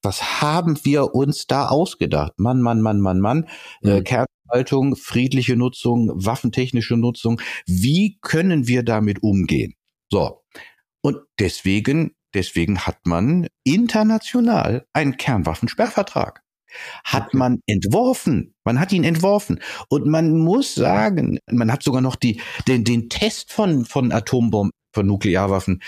[0.02, 2.34] was haben wir uns da ausgedacht?
[2.38, 3.48] Mann, Mann, Mann, Mann, Mann.
[3.82, 3.90] Mhm.
[3.90, 7.40] Äh, Kernspaltung, friedliche Nutzung, waffentechnische Nutzung.
[7.66, 9.74] Wie können wir damit umgehen?
[10.10, 10.42] So.
[11.02, 16.42] Und deswegen Deswegen hat man international einen Kernwaffensperrvertrag.
[17.04, 18.54] Hat man entworfen.
[18.62, 19.58] Man hat ihn entworfen.
[19.88, 24.70] Und man muss sagen, man hat sogar noch die, den, den Test von, von Atombomben,
[24.94, 25.82] von Nuklearwaffen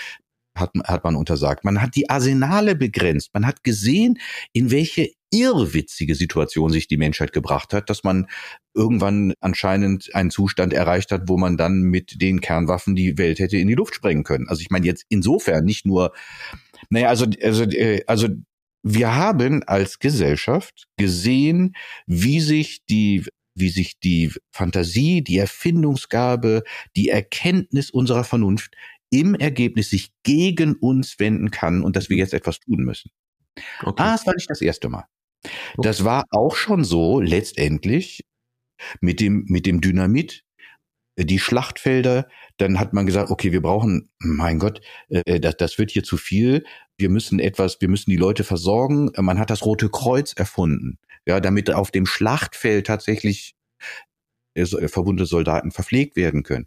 [0.57, 1.63] hat, hat man untersagt.
[1.63, 3.29] Man hat die Arsenale begrenzt.
[3.33, 4.19] Man hat gesehen,
[4.51, 8.27] in welche irrwitzige Situation sich die Menschheit gebracht hat, dass man
[8.75, 13.57] irgendwann anscheinend einen Zustand erreicht hat, wo man dann mit den Kernwaffen die Welt hätte
[13.57, 14.47] in die Luft sprengen können.
[14.47, 16.13] Also ich meine jetzt insofern nicht nur,
[16.89, 18.27] naja, also, also, äh, also
[18.83, 21.75] wir haben als Gesellschaft gesehen,
[22.05, 23.25] wie sich die
[23.55, 26.63] wie sich die Fantasie, die Erfindungsgabe,
[26.95, 28.73] die Erkenntnis unserer Vernunft
[29.11, 33.11] im Ergebnis sich gegen uns wenden kann und dass wir jetzt etwas tun müssen.
[33.83, 34.01] Okay.
[34.03, 35.05] Ah, das war nicht das erste Mal.
[35.77, 38.21] Das war auch schon so letztendlich
[39.01, 40.43] mit dem, mit dem Dynamit,
[41.15, 42.27] äh, die Schlachtfelder,
[42.57, 46.17] dann hat man gesagt, okay, wir brauchen, mein Gott, äh, das, das wird hier zu
[46.17, 46.65] viel.
[46.97, 49.11] Wir müssen etwas, wir müssen die Leute versorgen.
[49.17, 53.55] Man hat das Rote Kreuz erfunden, ja, damit auf dem Schlachtfeld tatsächlich
[54.55, 56.65] äh, verbundene Soldaten verpflegt werden können.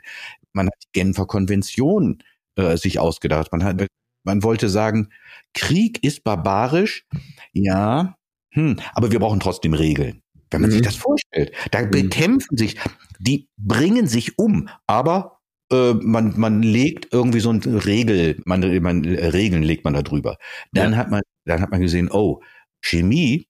[0.53, 2.23] Man hat die Genfer Konvention
[2.57, 3.53] äh, sich ausgedacht.
[3.53, 3.87] Man hat,
[4.25, 5.11] man wollte sagen,
[5.55, 7.07] Krieg ist barbarisch,
[7.53, 8.16] ja,
[8.57, 10.23] hm, aber wir brauchen trotzdem Regeln.
[10.51, 10.75] Wenn man mhm.
[10.75, 11.91] sich das vorstellt, da mhm.
[11.91, 12.77] bekämpfen sich,
[13.19, 15.41] die bringen sich um, aber
[15.71, 20.39] äh, man, man legt irgendwie so ein Regel, man, man Regeln legt man da drüber.
[20.73, 20.99] Dann ja.
[20.99, 22.41] hat man, dann hat man gesehen, oh,
[22.81, 23.49] Chemie,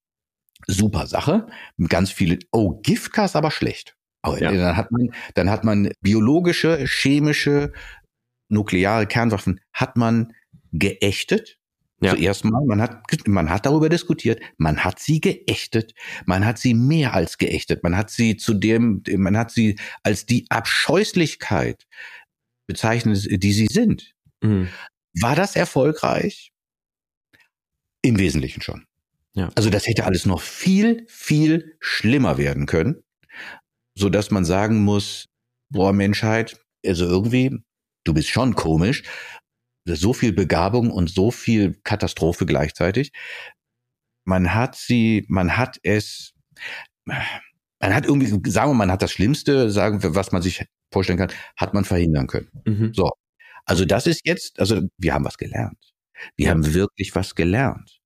[0.66, 1.46] super Sache,
[1.88, 3.96] ganz viele, oh, Giftgas aber schlecht.
[4.22, 4.50] Aber ja.
[4.50, 7.72] dann hat man, dann hat man biologische, chemische,
[8.48, 10.32] nukleare Kernwaffen hat man
[10.72, 11.58] geächtet.
[12.00, 12.14] Ja.
[12.14, 15.94] Zuerst mal, man hat, man hat darüber diskutiert, man hat sie geächtet,
[16.26, 20.26] man hat sie mehr als geächtet, man hat sie zu dem, man hat sie als
[20.26, 21.86] die Abscheußlichkeit
[22.66, 24.12] bezeichnet, die sie sind.
[24.42, 24.68] Mhm.
[25.20, 26.52] War das erfolgreich?
[28.02, 28.84] Im Wesentlichen schon.
[29.32, 29.48] Ja.
[29.54, 33.02] Also das hätte alles noch viel, viel schlimmer werden können,
[33.94, 35.28] so dass man sagen muss,
[35.70, 37.58] boah, Menschheit, also irgendwie
[38.06, 39.02] du bist schon komisch.
[39.86, 43.12] So viel Begabung und so viel Katastrophe gleichzeitig.
[44.24, 46.34] Man hat sie, man hat es,
[47.04, 51.18] man hat irgendwie, sagen wir, man hat das Schlimmste, sagen wir, was man sich vorstellen
[51.18, 52.50] kann, hat man verhindern können.
[52.64, 52.92] Mhm.
[52.94, 53.10] So.
[53.64, 55.78] Also das ist jetzt, also wir haben was gelernt.
[56.36, 56.52] Wir ja.
[56.52, 58.00] haben wirklich was gelernt.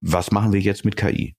[0.00, 1.34] Was machen wir jetzt mit KI?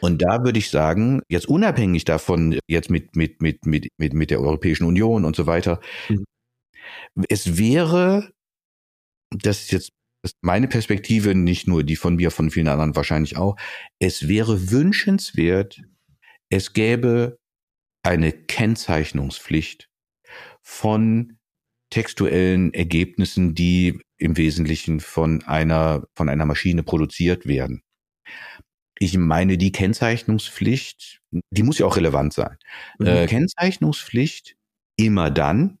[0.00, 4.30] Und da würde ich sagen, jetzt unabhängig davon, jetzt mit, mit, mit, mit, mit, mit
[4.30, 6.24] der Europäischen Union und so weiter, mhm.
[7.28, 8.30] Es wäre,
[9.30, 9.92] das ist jetzt
[10.42, 13.56] meine Perspektive, nicht nur die von mir, von vielen anderen wahrscheinlich auch,
[14.00, 15.82] es wäre wünschenswert,
[16.50, 17.38] es gäbe
[18.02, 19.88] eine Kennzeichnungspflicht
[20.62, 21.38] von
[21.90, 27.82] textuellen Ergebnissen, die im Wesentlichen von einer, von einer Maschine produziert werden.
[28.98, 31.20] Ich meine, die Kennzeichnungspflicht,
[31.50, 32.56] die muss ja auch relevant sein.
[32.98, 33.06] Mhm.
[33.06, 34.56] Äh, Kennzeichnungspflicht
[34.96, 35.78] immer dann,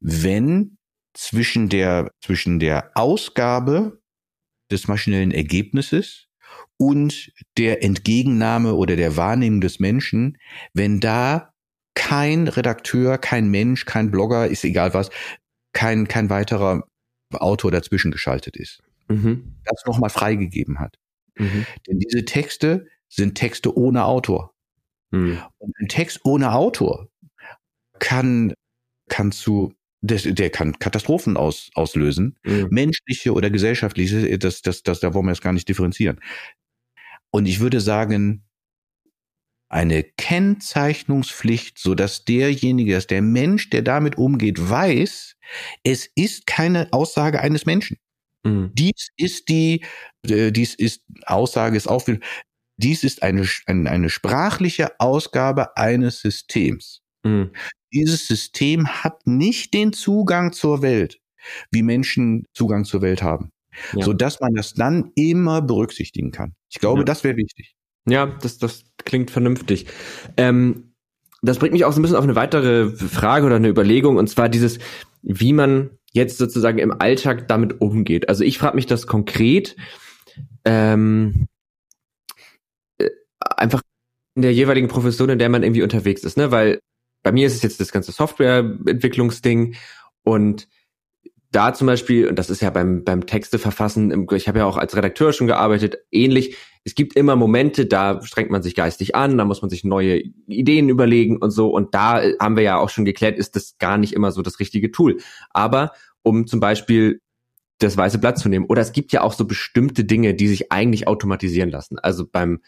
[0.00, 0.77] wenn
[1.18, 4.00] zwischen der, zwischen der Ausgabe
[4.70, 6.28] des maschinellen Ergebnisses
[6.76, 10.38] und der Entgegennahme oder der Wahrnehmung des Menschen,
[10.74, 11.52] wenn da
[11.94, 15.10] kein Redakteur, kein Mensch, kein Blogger, ist egal was,
[15.72, 16.84] kein, kein weiterer
[17.34, 18.80] Autor dazwischen geschaltet ist.
[19.08, 19.56] Mhm.
[19.64, 20.98] Das nochmal freigegeben hat.
[21.36, 21.66] Mhm.
[21.88, 24.54] Denn diese Texte sind Texte ohne Autor.
[25.10, 25.42] Mhm.
[25.58, 27.08] Und ein Text ohne Autor
[27.98, 28.54] kann,
[29.08, 32.68] kann zu das, der kann Katastrophen aus, auslösen, mhm.
[32.70, 36.20] menschliche oder gesellschaftliche, das, das, das, da wollen wir jetzt gar nicht differenzieren.
[37.30, 38.44] Und ich würde sagen,
[39.70, 45.36] eine Kennzeichnungspflicht, so dass derjenige, dass der Mensch, der damit umgeht, weiß,
[45.82, 47.98] es ist keine Aussage eines Menschen.
[48.44, 48.70] Mhm.
[48.72, 49.84] Dies ist die,
[50.26, 52.08] äh, dies ist Aussage ist auch,
[52.78, 57.02] dies ist eine, eine, eine sprachliche Ausgabe eines Systems.
[57.24, 57.50] Mhm
[57.92, 61.20] dieses System hat nicht den Zugang zur Welt,
[61.70, 63.50] wie Menschen Zugang zur Welt haben.
[63.94, 64.04] Ja.
[64.04, 66.54] So dass man das dann immer berücksichtigen kann.
[66.68, 67.04] Ich glaube, ja.
[67.04, 67.74] das wäre wichtig.
[68.08, 69.86] Ja, das, das klingt vernünftig.
[70.36, 70.94] Ähm,
[71.42, 74.28] das bringt mich auch so ein bisschen auf eine weitere Frage oder eine Überlegung, und
[74.28, 74.78] zwar dieses,
[75.22, 78.28] wie man jetzt sozusagen im Alltag damit umgeht.
[78.28, 79.76] Also ich frage mich das konkret,
[80.64, 81.46] ähm,
[82.98, 83.82] äh, einfach
[84.34, 86.50] in der jeweiligen Profession, in der man irgendwie unterwegs ist, ne?
[86.50, 86.80] Weil
[87.22, 89.76] bei mir ist es jetzt das ganze Softwareentwicklungsding
[90.22, 90.68] und
[91.50, 94.76] da zum Beispiel, und das ist ja beim, beim Texte verfassen, ich habe ja auch
[94.76, 96.56] als Redakteur schon gearbeitet, ähnlich.
[96.84, 100.22] Es gibt immer Momente, da strengt man sich geistig an, da muss man sich neue
[100.46, 101.70] Ideen überlegen und so.
[101.70, 104.60] Und da haben wir ja auch schon geklärt, ist das gar nicht immer so das
[104.60, 105.18] richtige Tool.
[105.50, 105.92] Aber
[106.22, 107.22] um zum Beispiel
[107.78, 108.66] das weiße Blatt zu nehmen.
[108.66, 111.98] Oder es gibt ja auch so bestimmte Dinge, die sich eigentlich automatisieren lassen.
[111.98, 112.60] Also beim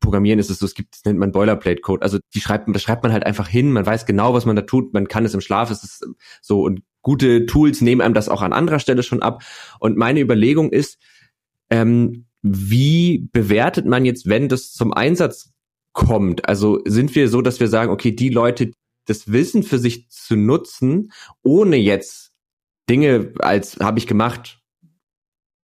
[0.00, 2.02] Programmieren ist es so, es gibt, das nennt man Boilerplate-Code.
[2.02, 4.62] Also die schreibt, das schreibt man halt einfach hin, man weiß genau, was man da
[4.62, 6.06] tut, man kann es im Schlaf, es ist
[6.42, 9.42] so und gute Tools nehmen einem das auch an anderer Stelle schon ab.
[9.80, 10.98] Und meine Überlegung ist,
[11.70, 15.52] ähm, wie bewertet man jetzt, wenn das zum Einsatz
[15.92, 16.48] kommt?
[16.48, 18.72] Also sind wir so, dass wir sagen, okay, die Leute,
[19.06, 22.32] das Wissen für sich zu nutzen, ohne jetzt
[22.88, 24.60] Dinge als habe ich gemacht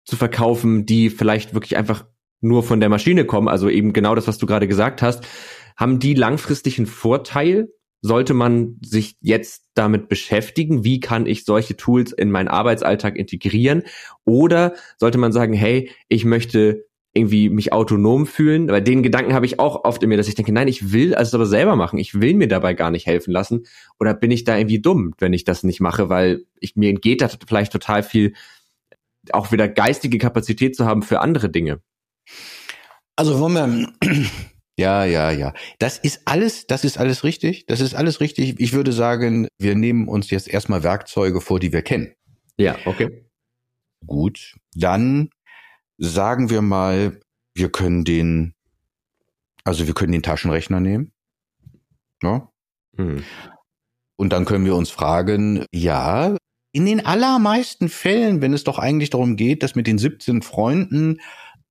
[0.04, 2.04] zu verkaufen, die vielleicht wirklich einfach
[2.40, 5.26] nur von der Maschine kommen, also eben genau das, was du gerade gesagt hast,
[5.76, 7.68] haben die langfristigen Vorteil?
[8.00, 10.84] Sollte man sich jetzt damit beschäftigen?
[10.84, 13.82] Wie kann ich solche Tools in meinen Arbeitsalltag integrieren?
[14.24, 16.84] Oder sollte man sagen, hey, ich möchte
[17.18, 18.68] irgendwie mich autonom fühlen.
[18.68, 21.14] Weil den Gedanken habe ich auch oft in mir, dass ich denke, nein, ich will
[21.14, 21.98] es aber selber machen.
[21.98, 23.66] Ich will mir dabei gar nicht helfen lassen.
[23.98, 27.20] Oder bin ich da irgendwie dumm, wenn ich das nicht mache, weil ich mir entgeht
[27.20, 28.34] da vielleicht total viel,
[29.32, 31.80] auch wieder geistige Kapazität zu haben für andere Dinge.
[33.16, 33.92] Also wollen wir,
[34.78, 35.52] ja, ja, ja.
[35.78, 37.66] Das ist alles, das ist alles richtig.
[37.66, 38.60] Das ist alles richtig.
[38.60, 42.14] Ich würde sagen, wir nehmen uns jetzt erstmal Werkzeuge vor, die wir kennen.
[42.56, 43.24] Ja, okay.
[44.06, 44.54] Gut.
[44.74, 45.30] Dann
[45.98, 47.20] sagen wir mal,
[47.54, 48.54] wir können den,
[49.64, 51.12] also wir können den Taschenrechner nehmen.
[52.22, 52.50] Ja?
[52.96, 53.24] Hm.
[54.16, 56.36] Und dann können wir uns fragen, ja,
[56.72, 61.20] in den allermeisten Fällen, wenn es doch eigentlich darum geht, dass mit den 17 Freunden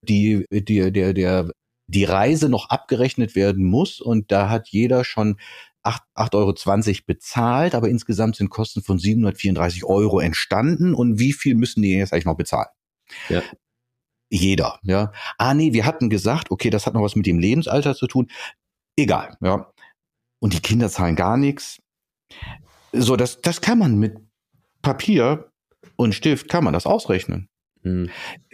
[0.02, 1.52] die, die, der, der,
[1.88, 5.38] die Reise noch abgerechnet werden muss und da hat jeder schon
[5.84, 6.54] 8,20 Euro
[7.06, 12.12] bezahlt, aber insgesamt sind Kosten von 734 Euro entstanden und wie viel müssen die jetzt
[12.12, 12.68] eigentlich noch bezahlen?
[13.30, 13.42] Ja
[14.30, 15.12] jeder, ja.
[15.38, 18.30] Ah, nee, wir hatten gesagt, okay, das hat noch was mit dem Lebensalter zu tun.
[18.98, 19.72] Egal, ja.
[20.40, 21.82] Und die Kinder zahlen gar nichts.
[22.92, 24.18] So, das, das kann man mit
[24.82, 25.52] Papier
[25.96, 27.50] und Stift kann man das ausrechnen.
[27.84, 28.10] Hm.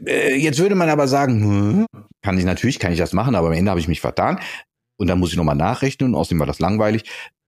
[0.06, 1.86] Äh, jetzt würde man aber sagen, hm,
[2.22, 4.40] kann ich natürlich, kann ich das machen, aber am Ende habe ich mich vertan.
[4.98, 7.04] Und dann muss ich nochmal nachrechnen und außerdem war das langweilig.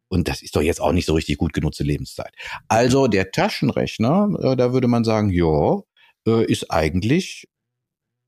[0.07, 2.33] Und das ist doch jetzt auch nicht so richtig gut genutzte Lebenszeit.
[2.67, 5.81] Also der Taschenrechner, äh, da würde man sagen, ja,
[6.27, 7.47] äh, ist eigentlich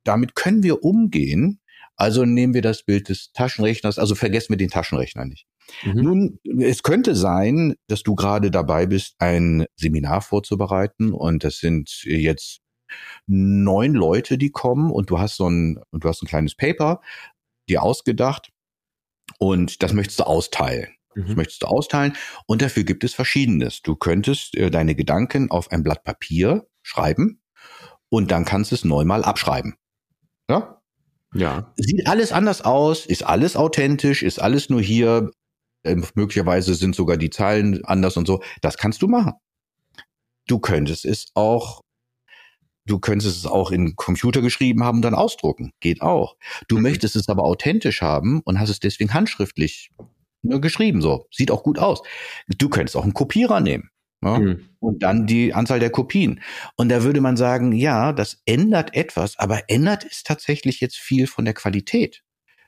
[0.07, 1.59] damit können wir umgehen.
[1.95, 5.47] Also nehmen wir das Bild des Taschenrechners, also vergessen wir den Taschenrechner nicht.
[5.83, 6.03] Mhm.
[6.03, 12.03] Nun, es könnte sein, dass du gerade dabei bist, ein Seminar vorzubereiten und das sind
[12.03, 12.59] jetzt
[13.25, 17.01] neun Leute, die kommen und du hast so ein, und du hast ein kleines Paper
[17.69, 18.51] dir ausgedacht
[19.39, 20.89] und das möchtest du austeilen.
[21.15, 21.35] Das mhm.
[21.35, 23.81] möchtest du austeilen und dafür gibt es Verschiedenes.
[23.81, 27.41] Du könntest äh, deine Gedanken auf ein Blatt Papier schreiben
[28.09, 29.75] und dann kannst du es neunmal abschreiben.
[30.49, 30.81] Ja?
[31.33, 31.73] Ja.
[31.75, 35.31] Sieht alles anders aus, ist alles authentisch, ist alles nur hier.
[35.83, 38.41] Äh, möglicherweise sind sogar die Zahlen anders und so.
[38.61, 39.33] Das kannst du machen.
[40.47, 41.81] Du könntest es auch
[42.87, 45.73] Du könntest es auch in Computer geschrieben haben und dann ausdrucken.
[45.79, 46.37] Geht auch.
[46.67, 46.83] Du mhm.
[46.83, 49.91] möchtest es aber authentisch haben und hast es deswegen handschriftlich
[50.41, 51.01] ne, geschrieben.
[51.01, 51.27] So.
[51.31, 52.01] Sieht auch gut aus.
[52.47, 53.89] Du könntest auch einen Kopierer nehmen.
[54.23, 54.39] Ja?
[54.39, 54.69] Mhm.
[54.79, 56.41] Und dann die Anzahl der Kopien.
[56.75, 61.27] Und da würde man sagen, ja, das ändert etwas, aber ändert es tatsächlich jetzt viel
[61.27, 62.23] von der Qualität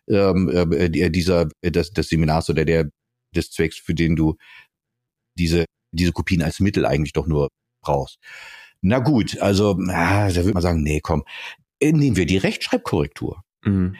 [0.10, 2.90] ähm, äh, dieser äh, des, des Seminars oder der
[3.36, 4.36] des Zwecks, für den du
[5.38, 7.50] diese diese Kopien als Mittel eigentlich doch nur
[7.84, 8.20] brauchst.
[8.82, 11.24] Na gut, also ah, da würde man sagen, nee, komm,
[11.80, 13.44] äh, nehmen wir die Rechtschreibkorrektur.
[13.64, 13.96] Mhm.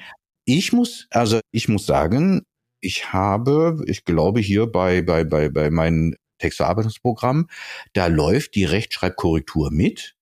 [0.46, 2.44] Ich muss, also ich muss sagen,
[2.82, 7.48] ich habe, ich glaube hier bei bei bei bei meinen Textverarbeitungsprogramm.
[7.94, 10.16] Da läuft die Rechtschreibkorrektur mit.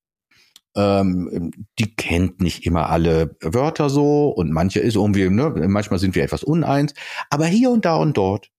[0.76, 6.16] Ähm, die kennt nicht immer alle Wörter so und manche ist irgendwie, ne, manchmal sind
[6.16, 6.94] wir etwas uneins.
[7.30, 8.50] Aber hier und da und dort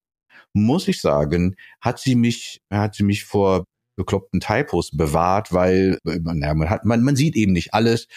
[0.53, 3.64] muss ich sagen, hat sie mich, hat sie mich vor
[3.99, 8.09] bekloppten Typos bewahrt, weil naja, man hat, man, man sieht eben nicht alles.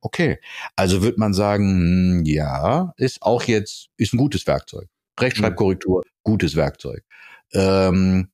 [0.00, 0.38] Okay,
[0.76, 4.88] also wird man sagen, hm, ja, ist auch jetzt ist ein gutes Werkzeug.
[5.18, 7.04] Rechtschreibkorrektur, gutes Werkzeug.
[7.52, 8.28] Ähm,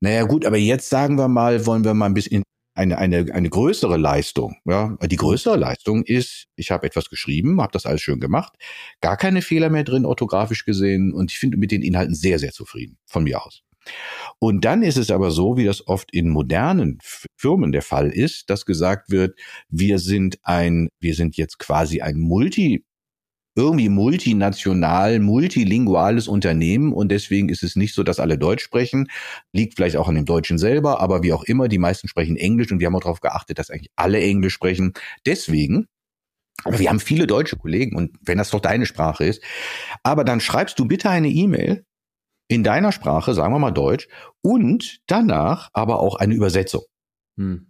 [0.00, 2.42] naja, gut, aber jetzt sagen wir mal, wollen wir mal ein bisschen
[2.74, 4.56] eine, eine, eine größere Leistung.
[4.64, 8.54] Ja, die größere Leistung ist, ich habe etwas geschrieben, habe das alles schön gemacht,
[9.00, 12.52] gar keine Fehler mehr drin, orthografisch gesehen, und ich finde mit den Inhalten sehr, sehr
[12.52, 13.62] zufrieden, von mir aus.
[14.38, 16.98] Und dann ist es aber so, wie das oft in modernen
[17.36, 22.18] Firmen der Fall ist, dass gesagt wird, wir sind ein, wir sind jetzt quasi ein
[22.18, 22.84] Multi
[23.56, 29.08] irgendwie multinational, multilinguales Unternehmen und deswegen ist es nicht so, dass alle Deutsch sprechen.
[29.52, 32.70] Liegt vielleicht auch an dem Deutschen selber, aber wie auch immer, die meisten sprechen Englisch
[32.70, 34.92] und wir haben auch darauf geachtet, dass eigentlich alle Englisch sprechen.
[35.26, 35.86] Deswegen
[36.64, 39.42] aber wir haben viele deutsche Kollegen und wenn das doch deine Sprache ist,
[40.02, 41.84] aber dann schreibst du bitte eine E-Mail
[42.50, 44.08] in deiner Sprache, sagen wir mal Deutsch,
[44.42, 46.82] und danach aber auch eine Übersetzung.
[47.36, 47.66] Hm.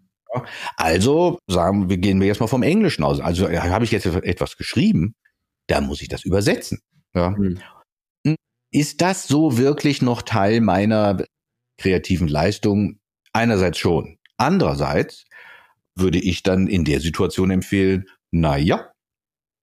[0.76, 3.20] Also sagen wir, gehen wir jetzt mal vom Englischen aus.
[3.20, 5.14] Also habe ich jetzt etwas geschrieben,
[5.66, 6.80] da muss ich das übersetzen.
[7.14, 7.30] Ja.
[7.30, 7.58] Mhm.
[8.72, 11.24] Ist das so wirklich noch Teil meiner
[11.76, 13.00] kreativen Leistung?
[13.32, 14.18] Einerseits schon.
[14.36, 15.26] Andererseits
[15.94, 18.92] würde ich dann in der Situation empfehlen, na ja,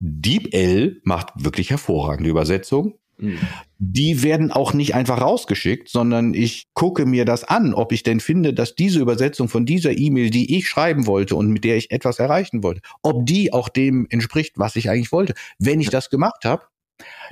[0.00, 2.98] DeepL macht wirklich hervorragende Übersetzung.
[3.16, 3.38] Mhm.
[3.80, 8.18] Die werden auch nicht einfach rausgeschickt, sondern ich gucke mir das an, ob ich denn
[8.18, 11.92] finde, dass diese Übersetzung von dieser E-Mail, die ich schreiben wollte und mit der ich
[11.92, 15.34] etwas erreichen wollte, ob die auch dem entspricht, was ich eigentlich wollte.
[15.60, 16.64] Wenn ich das gemacht habe,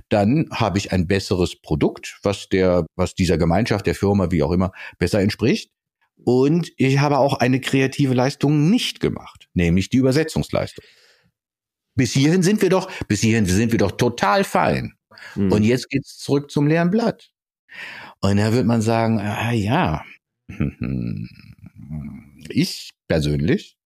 [0.09, 4.53] dann habe ich ein besseres Produkt, was der, was dieser Gemeinschaft, der Firma, wie auch
[4.53, 5.71] immer, besser entspricht.
[6.25, 10.85] Und ich habe auch eine kreative Leistung nicht gemacht, nämlich die Übersetzungsleistung.
[11.95, 14.96] Bis hierhin sind wir doch, bis hierhin sind wir doch total fein.
[15.35, 15.53] Mhm.
[15.53, 17.31] Und jetzt geht's zurück zum leeren Blatt.
[18.21, 20.05] Und da wird man sagen, ah, ja,
[22.49, 23.77] ich persönlich,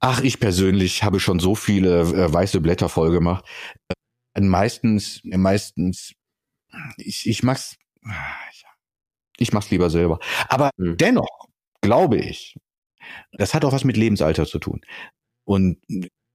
[0.00, 3.44] ach, ich persönlich habe schon so viele äh, weiße Blätter voll gemacht.
[4.34, 6.14] Äh, meistens, meistens,
[6.96, 7.76] ich, ich mach's,
[9.38, 10.18] ich mach's lieber selber.
[10.48, 10.96] Aber mhm.
[10.96, 11.48] dennoch
[11.80, 12.56] glaube ich,
[13.32, 14.80] das hat auch was mit Lebensalter zu tun.
[15.44, 15.78] Und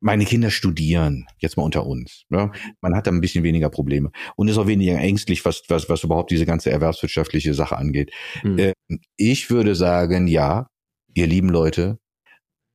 [0.01, 2.25] meine Kinder studieren, jetzt mal unter uns.
[2.29, 2.51] Ja?
[2.81, 6.03] Man hat da ein bisschen weniger Probleme und ist auch weniger ängstlich, was, was, was
[6.03, 8.11] überhaupt diese ganze erwerbswirtschaftliche Sache angeht.
[8.43, 8.73] Mhm.
[9.17, 10.67] Ich würde sagen, ja,
[11.13, 11.97] ihr lieben Leute,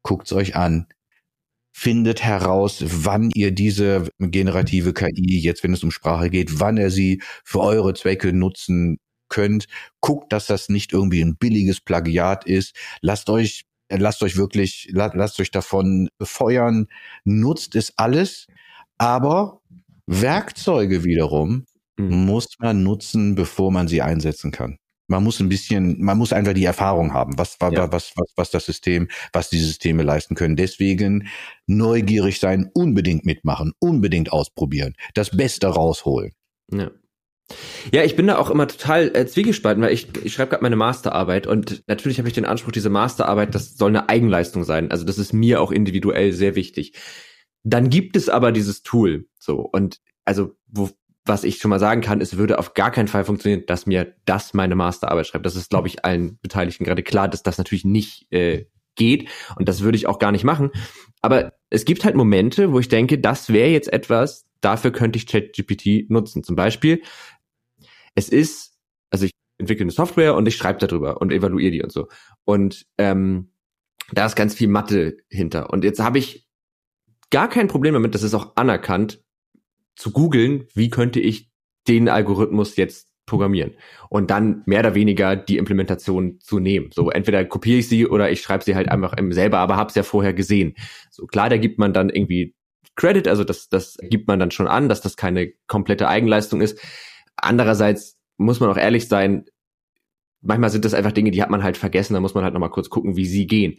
[0.03, 0.87] guckt's euch an.
[1.73, 6.91] Findet heraus, wann ihr diese generative KI, jetzt wenn es um Sprache geht, wann ihr
[6.91, 8.99] sie für eure Zwecke nutzen
[9.29, 9.67] könnt.
[10.01, 12.75] Guckt, dass das nicht irgendwie ein billiges Plagiat ist.
[13.01, 16.89] Lasst euch lasst euch wirklich, lasst euch davon befeuern,
[17.25, 18.47] nutzt es alles,
[18.99, 19.61] aber
[20.07, 21.67] Werkzeuge wiederum
[21.97, 22.27] mhm.
[22.27, 24.79] muss man nutzen, bevor man sie einsetzen kann.
[25.09, 27.91] Man muss ein bisschen, man muss einfach die Erfahrung haben, was, ja.
[27.91, 30.55] was, was, was das System, was die Systeme leisten können.
[30.55, 31.29] Deswegen
[31.67, 36.33] neugierig sein, unbedingt mitmachen, unbedingt ausprobieren, das Beste rausholen.
[36.73, 36.91] Ja.
[37.93, 40.77] Ja, ich bin da auch immer total äh, zwiegespalten, weil ich, ich schreibe gerade meine
[40.77, 44.91] Masterarbeit und natürlich habe ich den Anspruch, diese Masterarbeit, das soll eine Eigenleistung sein.
[44.91, 46.95] Also das ist mir auch individuell sehr wichtig.
[47.63, 50.91] Dann gibt es aber dieses Tool, so und also wo,
[51.25, 54.15] was ich schon mal sagen kann, es würde auf gar keinen Fall funktionieren, dass mir
[54.25, 55.47] das meine Masterarbeit schreibt.
[55.47, 59.69] Das ist, glaube ich, allen Beteiligten gerade klar, dass das natürlich nicht äh, geht und
[59.69, 60.71] das würde ich auch gar nicht machen.
[61.23, 65.27] Aber es gibt halt Momente, wo ich denke, das wäre jetzt etwas, dafür könnte ich
[65.27, 66.43] ChatGPT nutzen.
[66.43, 67.03] Zum Beispiel
[68.15, 68.79] es ist,
[69.11, 72.09] also ich entwickle eine Software und ich schreibe darüber und evaluiere die und so.
[72.45, 73.53] Und ähm,
[74.13, 75.71] da ist ganz viel Mathe hinter.
[75.71, 76.47] Und jetzt habe ich
[77.31, 79.23] gar kein Problem damit, das ist auch anerkannt,
[79.97, 81.51] zu googeln, wie könnte ich
[81.87, 83.77] den Algorithmus jetzt programmieren
[84.09, 86.91] und dann mehr oder weniger die Implementation zu nehmen.
[86.93, 89.95] So entweder kopiere ich sie oder ich schreibe sie halt einfach selber, aber habe es
[89.95, 90.75] ja vorher gesehen.
[91.11, 92.55] So klar, da gibt man dann irgendwie
[92.97, 96.81] Credit, also das, das gibt man dann schon an, dass das keine komplette Eigenleistung ist.
[97.41, 99.45] Andererseits muss man auch ehrlich sein,
[100.41, 102.71] manchmal sind das einfach Dinge, die hat man halt vergessen, da muss man halt nochmal
[102.71, 103.79] kurz gucken, wie sie gehen.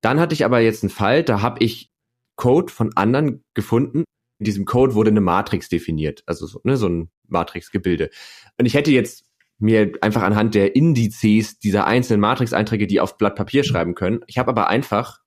[0.00, 1.90] Dann hatte ich aber jetzt einen Fall, da habe ich
[2.36, 4.04] Code von anderen gefunden.
[4.38, 8.10] In diesem Code wurde eine Matrix definiert, also so, ne, so ein Matrix-Gebilde.
[8.58, 9.24] Und ich hätte jetzt
[9.58, 14.20] mir einfach anhand der Indizes dieser einzelnen Matrix-Einträge die auf Blatt Papier schreiben können.
[14.26, 15.21] Ich habe aber einfach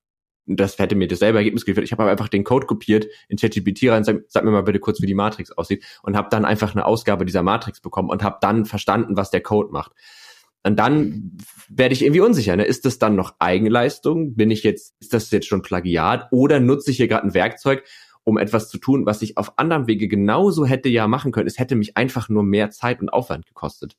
[0.46, 1.84] das hätte mir dasselbe Ergebnis geliefert.
[1.84, 5.02] Ich habe einfach den Code kopiert, in ChatGPT rein, sag, sag, mir mal bitte kurz,
[5.02, 8.38] wie die Matrix aussieht und habe dann einfach eine Ausgabe dieser Matrix bekommen und habe
[8.42, 9.92] dann verstanden, was der Code macht.
[10.64, 11.38] Und dann
[11.70, 12.56] werde ich irgendwie unsicher.
[12.56, 12.66] Ne?
[12.66, 14.36] Ist das dann noch Eigenleistung?
[14.36, 16.28] Bin ich jetzt, ist das jetzt schon Plagiat?
[16.32, 17.84] Oder nutze ich hier gerade ein Werkzeug,
[18.24, 21.48] um etwas zu tun, was ich auf anderem Wege genauso hätte ja machen können?
[21.48, 23.96] Es hätte mich einfach nur mehr Zeit und Aufwand gekostet.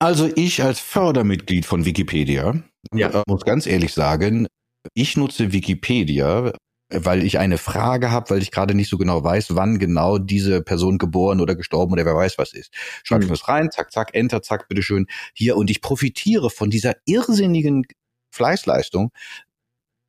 [0.00, 2.60] Also ich als Fördermitglied von Wikipedia
[2.92, 3.10] ja.
[3.10, 4.48] Äh, muss ganz ehrlich sagen,
[4.94, 6.52] ich nutze Wikipedia,
[6.92, 10.62] weil ich eine Frage habe, weil ich gerade nicht so genau weiß, wann genau diese
[10.62, 12.72] Person geboren oder gestorben oder wer weiß was ist.
[13.02, 13.34] Schreibe ich mhm.
[13.34, 15.56] das rein, zack, zack, Enter, zack, bitteschön, hier.
[15.56, 17.86] Und ich profitiere von dieser irrsinnigen
[18.30, 19.10] Fleißleistung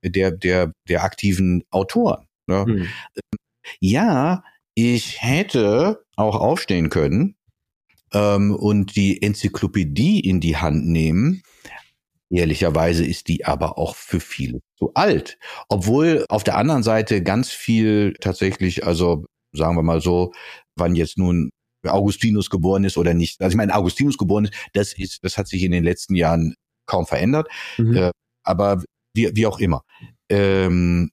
[0.04, 2.28] der, der, der aktiven Autoren.
[2.48, 2.66] Ne?
[2.68, 2.88] Mhm.
[3.80, 4.44] Ja,
[4.76, 7.36] ich hätte auch aufstehen können
[8.14, 11.44] ähm, und die Enzyklopädie in die Hand nehmen
[12.34, 15.38] Ehrlicherweise ist die aber auch für viele zu alt.
[15.70, 20.34] Obwohl auf der anderen Seite ganz viel tatsächlich, also sagen wir mal so,
[20.76, 21.52] wann jetzt nun
[21.86, 23.40] Augustinus geboren ist oder nicht.
[23.40, 26.56] Also ich meine, Augustinus geboren ist, das ist, das hat sich in den letzten Jahren
[26.88, 27.48] kaum verändert.
[27.78, 27.96] Mhm.
[27.96, 28.12] Äh,
[28.44, 29.84] aber wie, wie auch immer.
[30.30, 31.12] Ähm,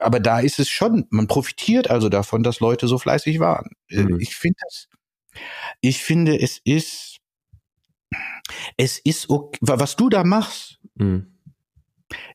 [0.00, 3.70] aber da ist es schon, man profitiert also davon, dass Leute so fleißig waren.
[3.90, 4.18] Äh, mhm.
[4.18, 4.88] Ich finde das,
[5.80, 7.17] ich finde, es ist
[8.76, 11.34] es ist okay, was du da machst, Mhm.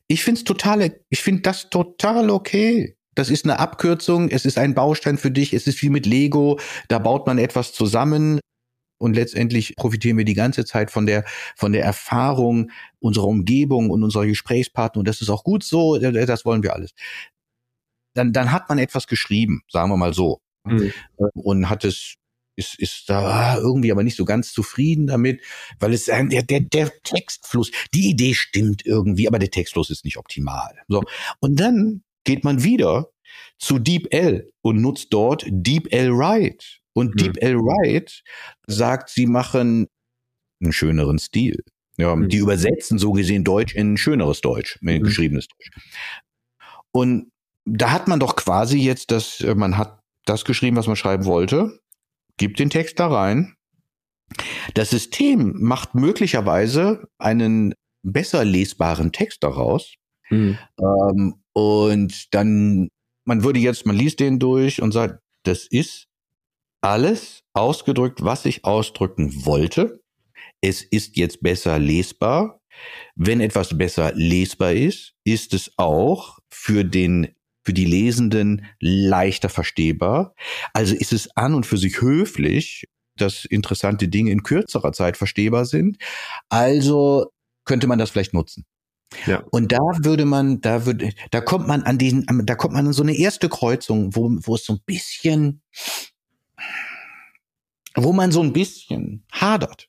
[0.06, 2.96] Ich finde es total, ich finde das total okay.
[3.14, 6.58] Das ist eine Abkürzung, es ist ein Baustein für dich, es ist wie mit Lego,
[6.88, 8.40] da baut man etwas zusammen
[8.98, 11.24] und letztendlich profitieren wir die ganze Zeit von der
[11.56, 16.44] von der Erfahrung unserer Umgebung und unserer Gesprächspartner und das ist auch gut so, das
[16.44, 16.92] wollen wir alles.
[18.14, 20.40] Dann dann hat man etwas geschrieben, sagen wir mal so.
[20.64, 20.92] Mhm.
[21.34, 22.14] Und hat es
[22.56, 25.40] ist, ist da irgendwie aber nicht so ganz zufrieden damit,
[25.78, 30.16] weil es der, der, der Textfluss, die Idee stimmt irgendwie, aber der Textfluss ist nicht
[30.16, 30.74] optimal.
[30.88, 31.02] So.
[31.40, 33.10] Und dann geht man wieder
[33.58, 36.64] zu DeepL und nutzt dort DeepL Write.
[36.92, 37.18] Und mhm.
[37.18, 38.12] DeepL Write
[38.66, 39.88] sagt, sie machen
[40.62, 41.62] einen schöneren Stil.
[41.96, 42.28] Ja, mhm.
[42.28, 45.04] die übersetzen so gesehen Deutsch in schöneres Deutsch, in mhm.
[45.04, 45.70] geschriebenes Deutsch.
[46.90, 47.30] Und
[47.64, 51.24] da hat man doch quasi jetzt das, äh, man hat das geschrieben, was man schreiben
[51.24, 51.78] wollte
[52.36, 53.54] gibt den Text da rein.
[54.74, 59.94] Das System macht möglicherweise einen besser lesbaren Text daraus.
[60.30, 60.58] Mhm.
[60.80, 62.88] Ähm, und dann,
[63.24, 66.06] man würde jetzt, man liest den durch und sagt, das ist
[66.80, 70.00] alles ausgedrückt, was ich ausdrücken wollte.
[70.60, 72.60] Es ist jetzt besser lesbar.
[73.14, 80.34] Wenn etwas besser lesbar ist, ist es auch für den für die Lesenden leichter verstehbar.
[80.72, 82.86] Also ist es an und für sich höflich,
[83.16, 85.96] dass interessante Dinge in kürzerer Zeit verstehbar sind.
[86.48, 87.32] Also
[87.64, 88.64] könnte man das vielleicht nutzen.
[89.26, 89.44] Ja.
[89.50, 92.92] Und da würde man, da würde, da kommt man an diesen, da kommt man an
[92.92, 95.62] so eine erste Kreuzung, wo, wo es so ein bisschen,
[97.94, 99.88] wo man so ein bisschen hadert.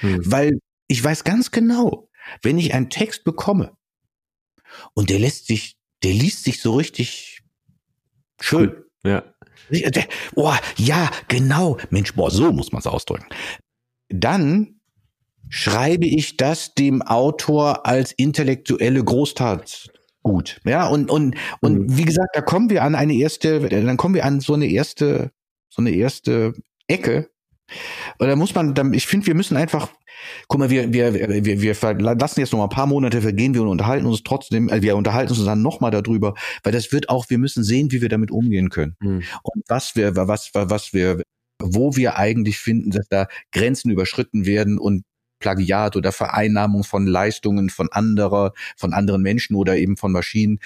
[0.00, 0.20] Hm.
[0.24, 0.58] Weil
[0.88, 2.08] ich weiß ganz genau,
[2.42, 3.76] wenn ich einen Text bekomme
[4.94, 7.42] und der lässt sich der liest sich so richtig
[8.40, 8.70] schön.
[8.70, 8.90] Cool.
[9.04, 9.24] Ja.
[10.34, 11.78] Oh, ja, genau.
[11.90, 13.26] Mensch, boah, so muss man es ausdrücken.
[14.08, 14.80] Dann
[15.48, 19.90] schreibe ich das dem Autor als intellektuelle Großtat
[20.22, 20.60] gut.
[20.64, 21.96] Ja, und, und, und mhm.
[21.96, 25.30] wie gesagt, da kommen wir an eine erste, dann kommen wir an so eine erste,
[25.68, 26.54] so eine erste
[26.88, 27.30] Ecke.
[28.18, 29.90] Und da muss man, ich finde, wir müssen einfach
[30.48, 33.62] Guck mal, wir, wir, wir, wir lassen jetzt noch mal ein paar Monate vergehen, wir
[33.62, 37.30] unterhalten uns trotzdem, also wir unterhalten uns dann noch mal darüber, weil das wird auch,
[37.30, 38.96] wir müssen sehen, wie wir damit umgehen können.
[39.00, 39.22] Mhm.
[39.42, 41.22] Und was wir, was, was wir,
[41.62, 45.04] wo wir eigentlich finden, dass da Grenzen überschritten werden und
[45.40, 50.58] Plagiat oder Vereinnahmung von Leistungen von anderer, von anderen Menschen oder eben von Maschinen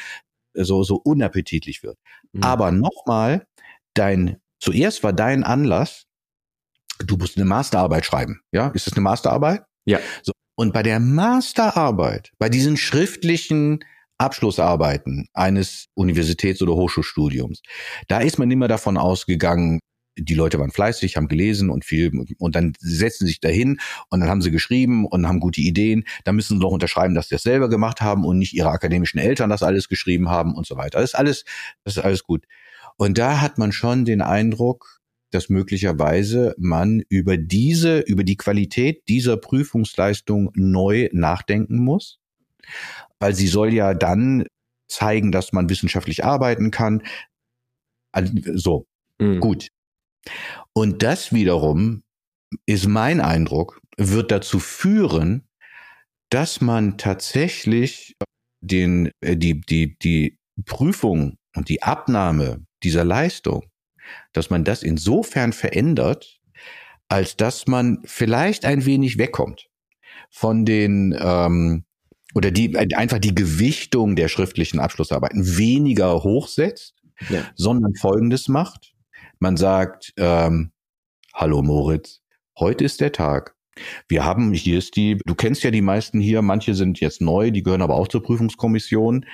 [0.54, 1.98] so, so unappetitlich wird.
[2.32, 2.42] Mhm.
[2.42, 3.46] Aber nochmal,
[3.94, 6.07] dein, zuerst war dein Anlass,
[7.04, 8.40] du musst eine Masterarbeit schreiben.
[8.52, 9.62] Ja, ist das eine Masterarbeit?
[9.84, 9.98] Ja.
[10.22, 10.32] So.
[10.56, 13.80] Und bei der Masterarbeit, bei diesen schriftlichen
[14.18, 17.62] Abschlussarbeiten eines Universitäts- oder Hochschulstudiums,
[18.08, 19.78] da ist man immer davon ausgegangen,
[20.18, 23.78] die Leute waren fleißig, haben gelesen und viel und dann setzen sie sich dahin
[24.10, 26.04] und dann haben sie geschrieben und haben gute Ideen.
[26.24, 29.18] Da müssen sie doch unterschreiben, dass sie das selber gemacht haben und nicht ihre akademischen
[29.18, 30.98] Eltern das alles geschrieben haben und so weiter.
[30.98, 31.44] Das ist alles,
[31.84, 32.46] das ist alles gut.
[32.96, 34.97] Und da hat man schon den Eindruck,
[35.30, 42.18] dass möglicherweise man über diese, über die Qualität dieser Prüfungsleistung neu nachdenken muss,
[43.18, 44.46] weil sie soll ja dann
[44.88, 47.02] zeigen, dass man wissenschaftlich arbeiten kann.
[48.54, 48.86] So,
[49.18, 49.40] mhm.
[49.40, 49.68] gut.
[50.72, 52.02] Und das wiederum
[52.66, 55.46] ist mein Eindruck, wird dazu führen,
[56.30, 58.16] dass man tatsächlich
[58.60, 63.64] den, äh, die, die, die Prüfung und die Abnahme dieser Leistung
[64.32, 66.40] dass man das insofern verändert,
[67.08, 69.68] als dass man vielleicht ein wenig wegkommt
[70.30, 71.84] von den ähm,
[72.34, 76.94] oder die einfach die Gewichtung der schriftlichen Abschlussarbeiten weniger hochsetzt,
[77.30, 77.42] ja.
[77.54, 78.94] sondern Folgendes macht:
[79.38, 80.72] Man sagt, ähm,
[81.34, 82.20] Hallo Moritz,
[82.58, 83.54] heute ist der Tag.
[84.08, 87.52] Wir haben, hier ist die, du kennst ja die meisten hier, manche sind jetzt neu,
[87.52, 89.24] die gehören aber auch zur Prüfungskommission.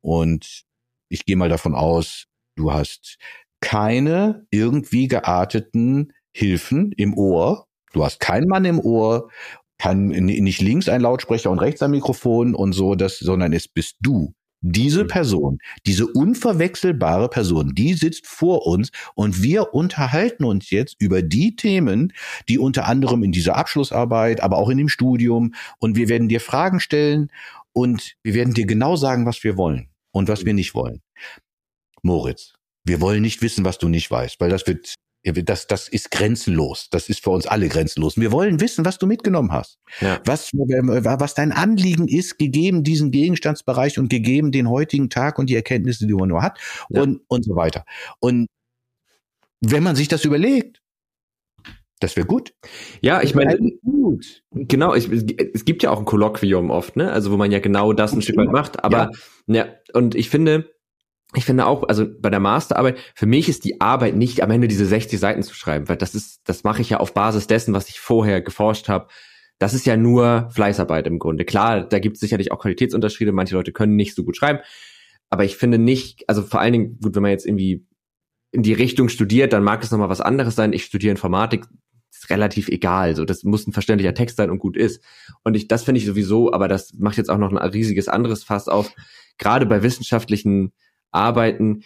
[0.00, 0.62] Und
[1.08, 3.18] ich gehe mal davon aus, du hast
[3.64, 7.66] keine irgendwie gearteten Hilfen im Ohr.
[7.94, 9.30] Du hast keinen Mann im Ohr,
[9.78, 13.96] kann nicht links ein Lautsprecher und rechts ein Mikrofon und so, das, sondern es bist
[14.00, 14.34] du.
[14.60, 15.08] Diese mhm.
[15.08, 21.56] Person, diese unverwechselbare Person, die sitzt vor uns und wir unterhalten uns jetzt über die
[21.56, 22.12] Themen,
[22.48, 26.40] die unter anderem in dieser Abschlussarbeit, aber auch in dem Studium und wir werden dir
[26.40, 27.30] Fragen stellen
[27.72, 31.00] und wir werden dir genau sagen, was wir wollen und was wir nicht wollen.
[32.02, 32.54] Moritz,
[32.84, 36.88] wir wollen nicht wissen, was du nicht weißt, weil das wird, das, das ist grenzenlos.
[36.90, 38.18] Das ist für uns alle grenzenlos.
[38.18, 39.78] Wir wollen wissen, was du mitgenommen hast.
[40.00, 40.20] Ja.
[40.26, 45.56] Was, was dein Anliegen ist, gegeben diesen Gegenstandsbereich und gegeben den heutigen Tag und die
[45.56, 46.58] Erkenntnisse, die man nur hat
[46.90, 47.20] und, ja.
[47.28, 47.84] und so weiter.
[48.20, 48.48] Und
[49.60, 50.82] wenn man sich das überlegt,
[52.00, 52.52] Das wäre gut.
[53.00, 53.58] Ja, ich meine,
[54.52, 57.10] genau, ich, es gibt ja auch ein Kolloquium oft, ne?
[57.10, 58.84] Also wo man ja genau das ein Stück weit macht.
[58.84, 59.10] Aber
[59.46, 60.73] ja, ja und ich finde,
[61.36, 64.68] ich finde auch, also bei der Masterarbeit, für mich ist die Arbeit nicht am Ende
[64.68, 67.74] diese 60 Seiten zu schreiben, weil das ist, das mache ich ja auf Basis dessen,
[67.74, 69.08] was ich vorher geforscht habe.
[69.58, 71.44] Das ist ja nur Fleißarbeit im Grunde.
[71.44, 73.32] Klar, da gibt es sicherlich auch Qualitätsunterschiede.
[73.32, 74.58] Manche Leute können nicht so gut schreiben.
[75.30, 77.86] Aber ich finde nicht, also vor allen Dingen, gut, wenn man jetzt irgendwie
[78.50, 80.72] in die Richtung studiert, dann mag es nochmal was anderes sein.
[80.72, 81.64] Ich studiere Informatik,
[82.24, 83.16] ist relativ egal.
[83.16, 85.02] So, das muss ein verständlicher Text sein und gut ist.
[85.42, 88.44] Und ich, das finde ich sowieso, aber das macht jetzt auch noch ein riesiges anderes
[88.44, 88.92] Fass auf.
[89.38, 90.72] Gerade bei wissenschaftlichen
[91.14, 91.82] Arbeiten,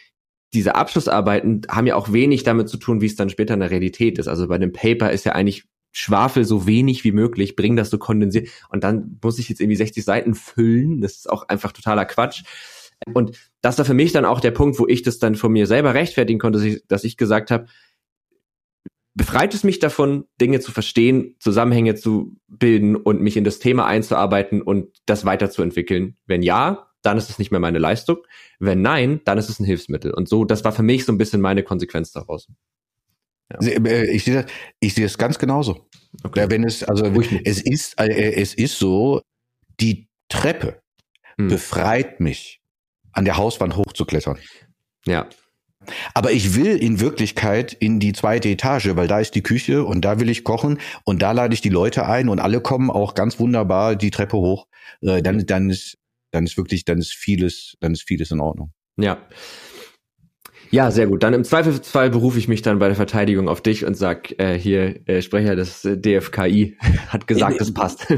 [0.54, 3.70] diese Abschlussarbeiten haben ja auch wenig damit zu tun, wie es dann später in der
[3.70, 4.28] Realität ist.
[4.28, 7.98] Also bei dem Paper ist ja eigentlich Schwafel so wenig wie möglich, bring das so
[7.98, 11.00] kondensiert und dann muss ich jetzt irgendwie 60 Seiten füllen.
[11.00, 12.44] Das ist auch einfach totaler Quatsch.
[13.14, 15.66] Und das war für mich dann auch der Punkt, wo ich das dann von mir
[15.66, 17.66] selber rechtfertigen konnte, dass ich, dass ich gesagt habe,
[19.14, 23.86] befreit es mich davon, Dinge zu verstehen, Zusammenhänge zu bilden und mich in das Thema
[23.86, 26.16] einzuarbeiten und das weiterzuentwickeln?
[26.26, 28.18] Wenn ja, dann ist es nicht mehr meine Leistung.
[28.58, 30.12] Wenn nein, dann ist es ein Hilfsmittel.
[30.12, 32.48] Und so, das war für mich so ein bisschen meine Konsequenz daraus.
[33.52, 33.66] Ja.
[33.66, 35.88] Äh, ich sehe das, ich sehe es ganz genauso.
[36.22, 36.46] Okay.
[36.48, 37.04] Wenn es, also
[37.44, 39.22] es ist, äh, es ist so,
[39.80, 40.82] die Treppe
[41.36, 41.48] hm.
[41.48, 42.60] befreit mich
[43.12, 44.38] an der Hauswand hochzuklettern.
[45.06, 45.28] Ja.
[46.12, 50.04] Aber ich will in Wirklichkeit in die zweite Etage, weil da ist die Küche und
[50.04, 53.14] da will ich kochen und da lade ich die Leute ein und alle kommen auch
[53.14, 54.66] ganz wunderbar die Treppe hoch.
[55.00, 55.97] Äh, dann, dann ist,
[56.30, 58.72] dann ist wirklich, dann ist vieles, dann ist vieles in Ordnung.
[58.96, 59.26] Ja.
[60.70, 61.22] Ja, sehr gut.
[61.22, 64.58] Dann im Zweifelsfall berufe ich mich dann bei der Verteidigung auf dich und sag, äh,
[64.58, 66.76] hier, äh, Sprecher des DFKI
[67.08, 68.06] hat gesagt, das passt.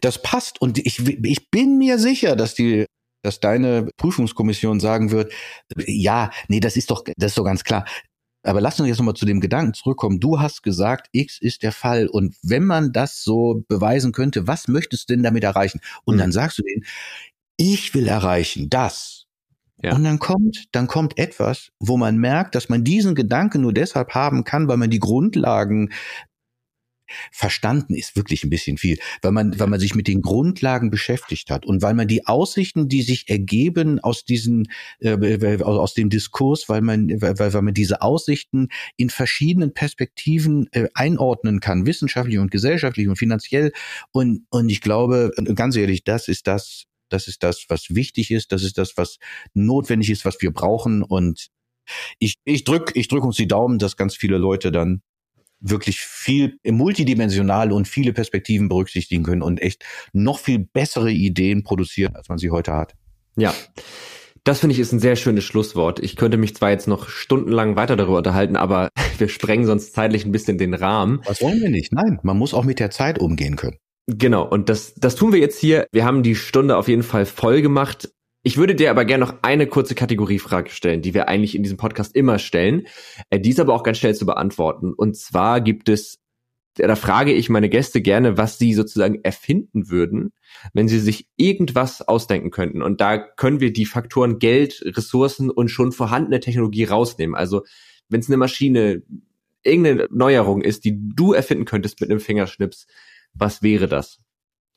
[0.00, 2.86] das passt und ich, ich bin mir sicher, dass die
[3.22, 5.30] dass deine Prüfungskommission sagen wird,
[5.76, 7.84] ja, nee, das ist doch, das ist doch ganz klar.
[8.42, 10.20] Aber lass uns jetzt nochmal zu dem Gedanken zurückkommen.
[10.20, 12.06] Du hast gesagt, X ist der Fall.
[12.06, 15.80] Und wenn man das so beweisen könnte, was möchtest du denn damit erreichen?
[16.04, 16.20] Und mhm.
[16.20, 16.84] dann sagst du denen,
[17.56, 19.26] ich will erreichen das.
[19.82, 19.94] Ja.
[19.94, 24.14] Und dann kommt, dann kommt etwas, wo man merkt, dass man diesen Gedanken nur deshalb
[24.14, 25.90] haben kann, weil man die Grundlagen
[27.32, 31.50] verstanden ist wirklich ein bisschen viel, weil man, weil man sich mit den Grundlagen beschäftigt
[31.50, 34.68] hat und weil man die Aussichten, die sich ergeben aus diesen,
[35.00, 40.88] äh, aus dem Diskurs, weil man, weil, weil man diese Aussichten in verschiedenen Perspektiven äh,
[40.94, 43.72] einordnen kann, wissenschaftlich und gesellschaftlich und finanziell.
[44.12, 48.52] Und, und ich glaube, ganz ehrlich, das ist das, das ist das, was wichtig ist,
[48.52, 49.18] das ist das, was
[49.54, 51.02] notwendig ist, was wir brauchen.
[51.02, 51.48] Und
[52.18, 55.02] ich, ich drück, ich drück uns die Daumen, dass ganz viele Leute dann
[55.60, 62.16] wirklich viel multidimensional und viele Perspektiven berücksichtigen können und echt noch viel bessere Ideen produzieren,
[62.16, 62.94] als man sie heute hat.
[63.36, 63.54] Ja.
[64.44, 66.00] Das finde ich ist ein sehr schönes Schlusswort.
[66.00, 68.88] Ich könnte mich zwar jetzt noch stundenlang weiter darüber unterhalten, aber
[69.18, 71.20] wir sprengen sonst zeitlich ein bisschen den Rahmen.
[71.26, 71.92] Was wollen wir nicht?
[71.92, 73.76] Nein, man muss auch mit der Zeit umgehen können.
[74.06, 75.86] Genau, und das, das tun wir jetzt hier.
[75.92, 78.10] Wir haben die Stunde auf jeden Fall voll gemacht.
[78.42, 81.76] Ich würde dir aber gerne noch eine kurze Kategoriefrage stellen, die wir eigentlich in diesem
[81.76, 82.86] Podcast immer stellen.
[83.28, 84.94] Äh, die ist aber auch ganz schnell zu beantworten.
[84.94, 86.18] Und zwar gibt es,
[86.76, 90.32] da frage ich meine Gäste gerne, was sie sozusagen erfinden würden,
[90.72, 92.80] wenn sie sich irgendwas ausdenken könnten.
[92.80, 97.34] Und da können wir die Faktoren Geld, Ressourcen und schon vorhandene Technologie rausnehmen.
[97.34, 97.64] Also
[98.08, 99.02] wenn es eine Maschine,
[99.62, 102.86] irgendeine Neuerung ist, die du erfinden könntest mit einem Fingerschnips,
[103.34, 104.18] was wäre das?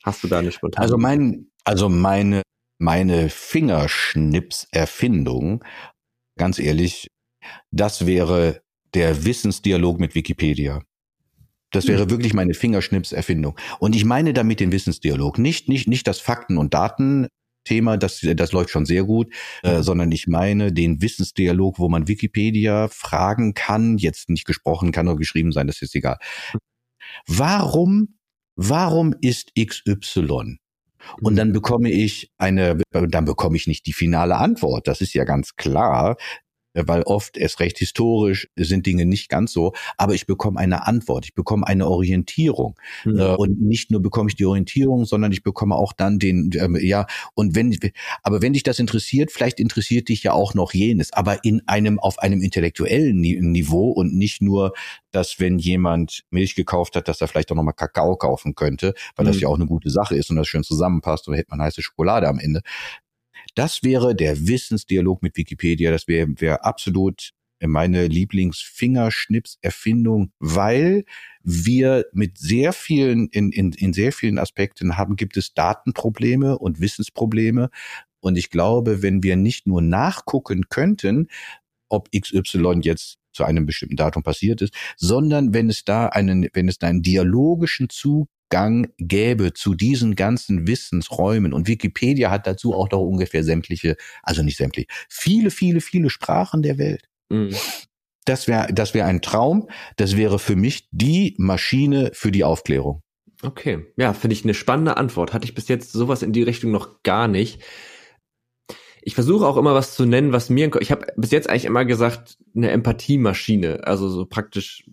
[0.02, 0.82] Hast du da eine spontane?
[0.82, 2.42] Also mein, also meine
[2.78, 5.64] meine Fingerschnips-Erfindung,
[6.36, 7.08] ganz ehrlich,
[7.70, 8.62] das wäre
[8.94, 10.82] der Wissensdialog mit Wikipedia.
[11.72, 12.10] Das wäre hm.
[12.10, 13.58] wirklich meine Fingerschnips-Erfindung.
[13.80, 15.38] Und ich meine damit den Wissensdialog.
[15.38, 20.12] Nicht, nicht, nicht das Fakten- und Daten-Thema, das, das läuft schon sehr gut, äh, sondern
[20.12, 25.50] ich meine den Wissensdialog, wo man Wikipedia fragen kann, jetzt nicht gesprochen, kann nur geschrieben
[25.50, 26.18] sein, das ist egal.
[27.26, 28.18] Warum,
[28.54, 30.58] warum ist XY
[31.20, 34.88] und dann bekomme ich eine, dann bekomme ich nicht die finale Antwort.
[34.88, 36.16] Das ist ja ganz klar
[36.74, 41.24] weil oft erst recht historisch sind Dinge nicht ganz so, aber ich bekomme eine Antwort,
[41.24, 43.20] ich bekomme eine Orientierung mhm.
[43.20, 47.06] und nicht nur bekomme ich die Orientierung, sondern ich bekomme auch dann den ähm, ja
[47.34, 47.76] und wenn
[48.22, 51.98] aber wenn dich das interessiert, vielleicht interessiert dich ja auch noch jenes, aber in einem
[51.98, 54.72] auf einem intellektuellen Niveau und nicht nur,
[55.10, 58.94] dass wenn jemand Milch gekauft hat, dass er vielleicht auch noch mal Kakao kaufen könnte,
[59.16, 59.28] weil mhm.
[59.28, 61.62] das ja auch eine gute Sache ist und das schön zusammenpasst und dann hätte man
[61.62, 62.62] heiße Schokolade am Ende.
[63.54, 65.90] Das wäre der Wissensdialog mit Wikipedia.
[65.90, 71.04] Das wäre wär absolut meine Lieblingsfingerschnips-Erfindung, weil
[71.42, 76.80] wir mit sehr vielen, in, in, in sehr vielen Aspekten haben, gibt es Datenprobleme und
[76.80, 77.70] Wissensprobleme.
[78.20, 81.28] Und ich glaube, wenn wir nicht nur nachgucken könnten,
[81.88, 86.68] ob XY jetzt zu einem bestimmten Datum passiert ist, sondern wenn es da einen, wenn
[86.68, 87.88] es da einen dialogischen
[88.54, 94.44] Zugang gäbe zu diesen ganzen Wissensräumen und Wikipedia hat dazu auch noch ungefähr sämtliche, also
[94.44, 97.08] nicht sämtliche, viele, viele, viele Sprachen der Welt.
[97.30, 97.52] Mhm.
[98.24, 99.68] Das wäre, das wäre ein Traum.
[99.96, 103.02] Das wäre für mich die Maschine für die Aufklärung.
[103.42, 105.32] Okay, ja, finde ich eine spannende Antwort.
[105.32, 107.60] Hatte ich bis jetzt sowas in die Richtung noch gar nicht.
[109.02, 111.84] Ich versuche auch immer was zu nennen, was mir, ich habe bis jetzt eigentlich immer
[111.84, 114.84] gesagt, eine Empathiemaschine, also so praktisch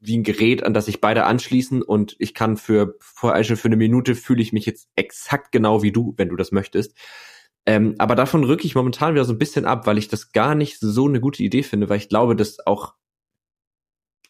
[0.00, 3.76] wie ein Gerät, an das sich beide anschließen und ich kann für vor für eine
[3.76, 6.96] Minute fühle ich mich jetzt exakt genau wie du, wenn du das möchtest.
[7.66, 10.54] Ähm, aber davon rücke ich momentan wieder so ein bisschen ab, weil ich das gar
[10.54, 12.94] nicht so eine gute Idee finde, weil ich glaube, dass auch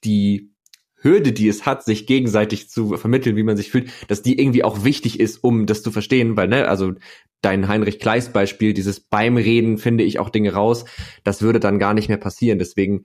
[0.05, 0.53] die
[1.01, 4.64] Hürde, die es hat, sich gegenseitig zu vermitteln, wie man sich fühlt, dass die irgendwie
[4.64, 6.95] auch wichtig ist, um das zu verstehen, weil, ne, also
[7.41, 10.85] dein Heinrich Kleist Beispiel, dieses beim Reden finde ich auch Dinge raus,
[11.23, 12.59] das würde dann gar nicht mehr passieren.
[12.59, 13.05] Deswegen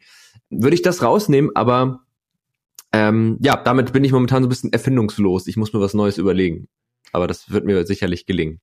[0.50, 2.03] würde ich das rausnehmen, aber
[2.94, 5.48] ähm, ja, damit bin ich momentan so ein bisschen erfindungslos.
[5.48, 6.68] Ich muss mir was Neues überlegen.
[7.12, 8.60] Aber das wird mir sicherlich gelingen.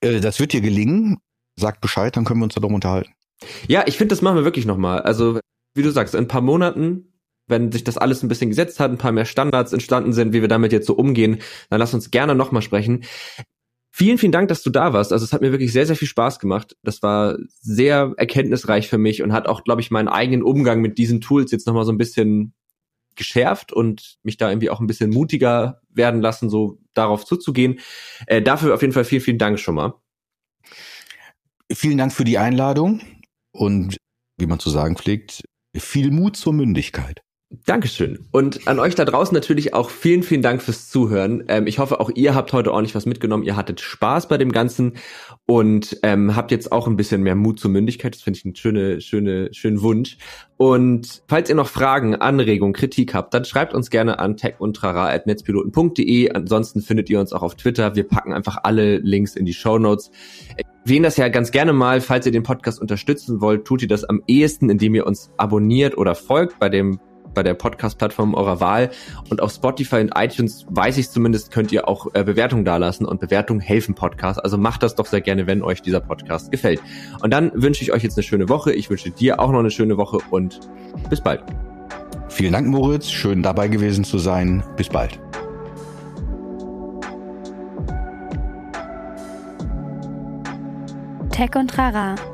[0.00, 1.18] Äh, das wird dir gelingen.
[1.56, 3.12] Sag Bescheid, dann können wir uns darum unterhalten.
[3.68, 5.00] Ja, ich finde, das machen wir wirklich nochmal.
[5.02, 5.38] Also,
[5.74, 7.14] wie du sagst, in ein paar Monaten
[7.46, 10.40] wenn sich das alles ein bisschen gesetzt hat, ein paar mehr Standards entstanden sind, wie
[10.40, 11.38] wir damit jetzt so umgehen,
[11.70, 13.04] dann lass uns gerne nochmal sprechen.
[13.92, 15.12] Vielen, vielen Dank, dass du da warst.
[15.12, 16.76] Also es hat mir wirklich sehr, sehr viel Spaß gemacht.
[16.82, 20.98] Das war sehr erkenntnisreich für mich und hat auch, glaube ich, meinen eigenen Umgang mit
[20.98, 22.54] diesen Tools jetzt nochmal so ein bisschen
[23.16, 27.80] geschärft und mich da irgendwie auch ein bisschen mutiger werden lassen, so darauf zuzugehen.
[28.26, 29.94] Äh, dafür auf jeden Fall vielen, vielen Dank schon mal.
[31.72, 33.00] Vielen Dank für die Einladung
[33.52, 33.96] und
[34.38, 35.42] wie man zu sagen pflegt,
[35.76, 37.23] viel Mut zur Mündigkeit.
[37.66, 38.26] Dankeschön.
[38.32, 41.44] Und an euch da draußen natürlich auch vielen, vielen Dank fürs Zuhören.
[41.48, 43.44] Ähm, ich hoffe, auch ihr habt heute ordentlich was mitgenommen.
[43.44, 44.94] Ihr hattet Spaß bei dem Ganzen
[45.46, 48.14] und ähm, habt jetzt auch ein bisschen mehr Mut zur Mündigkeit.
[48.14, 50.18] Das finde ich ein schöner, schöne, schönen Wunsch.
[50.56, 56.32] Und falls ihr noch Fragen, Anregungen, Kritik habt, dann schreibt uns gerne an techundtrara.netzpiloten.de.
[56.32, 57.94] Ansonsten findet ihr uns auch auf Twitter.
[57.94, 60.10] Wir packen einfach alle Links in die Show Notes.
[60.84, 64.04] Wir das ja ganz gerne mal, falls ihr den Podcast unterstützen wollt, tut ihr das
[64.04, 66.98] am ehesten, indem ihr uns abonniert oder folgt bei dem
[67.34, 68.90] bei der Podcast-Plattform eurer Wahl.
[69.30, 73.20] Und auf Spotify und iTunes, weiß ich zumindest, könnt ihr auch äh, Bewertungen dalassen und
[73.20, 74.42] Bewertungen helfen Podcast.
[74.42, 76.80] Also macht das doch sehr gerne, wenn euch dieser Podcast gefällt.
[77.22, 78.72] Und dann wünsche ich euch jetzt eine schöne Woche.
[78.72, 80.60] Ich wünsche dir auch noch eine schöne Woche und
[81.10, 81.42] bis bald.
[82.28, 83.10] Vielen Dank, Moritz.
[83.10, 84.62] Schön dabei gewesen zu sein.
[84.76, 85.20] Bis bald.
[91.30, 92.33] Tech und Trara.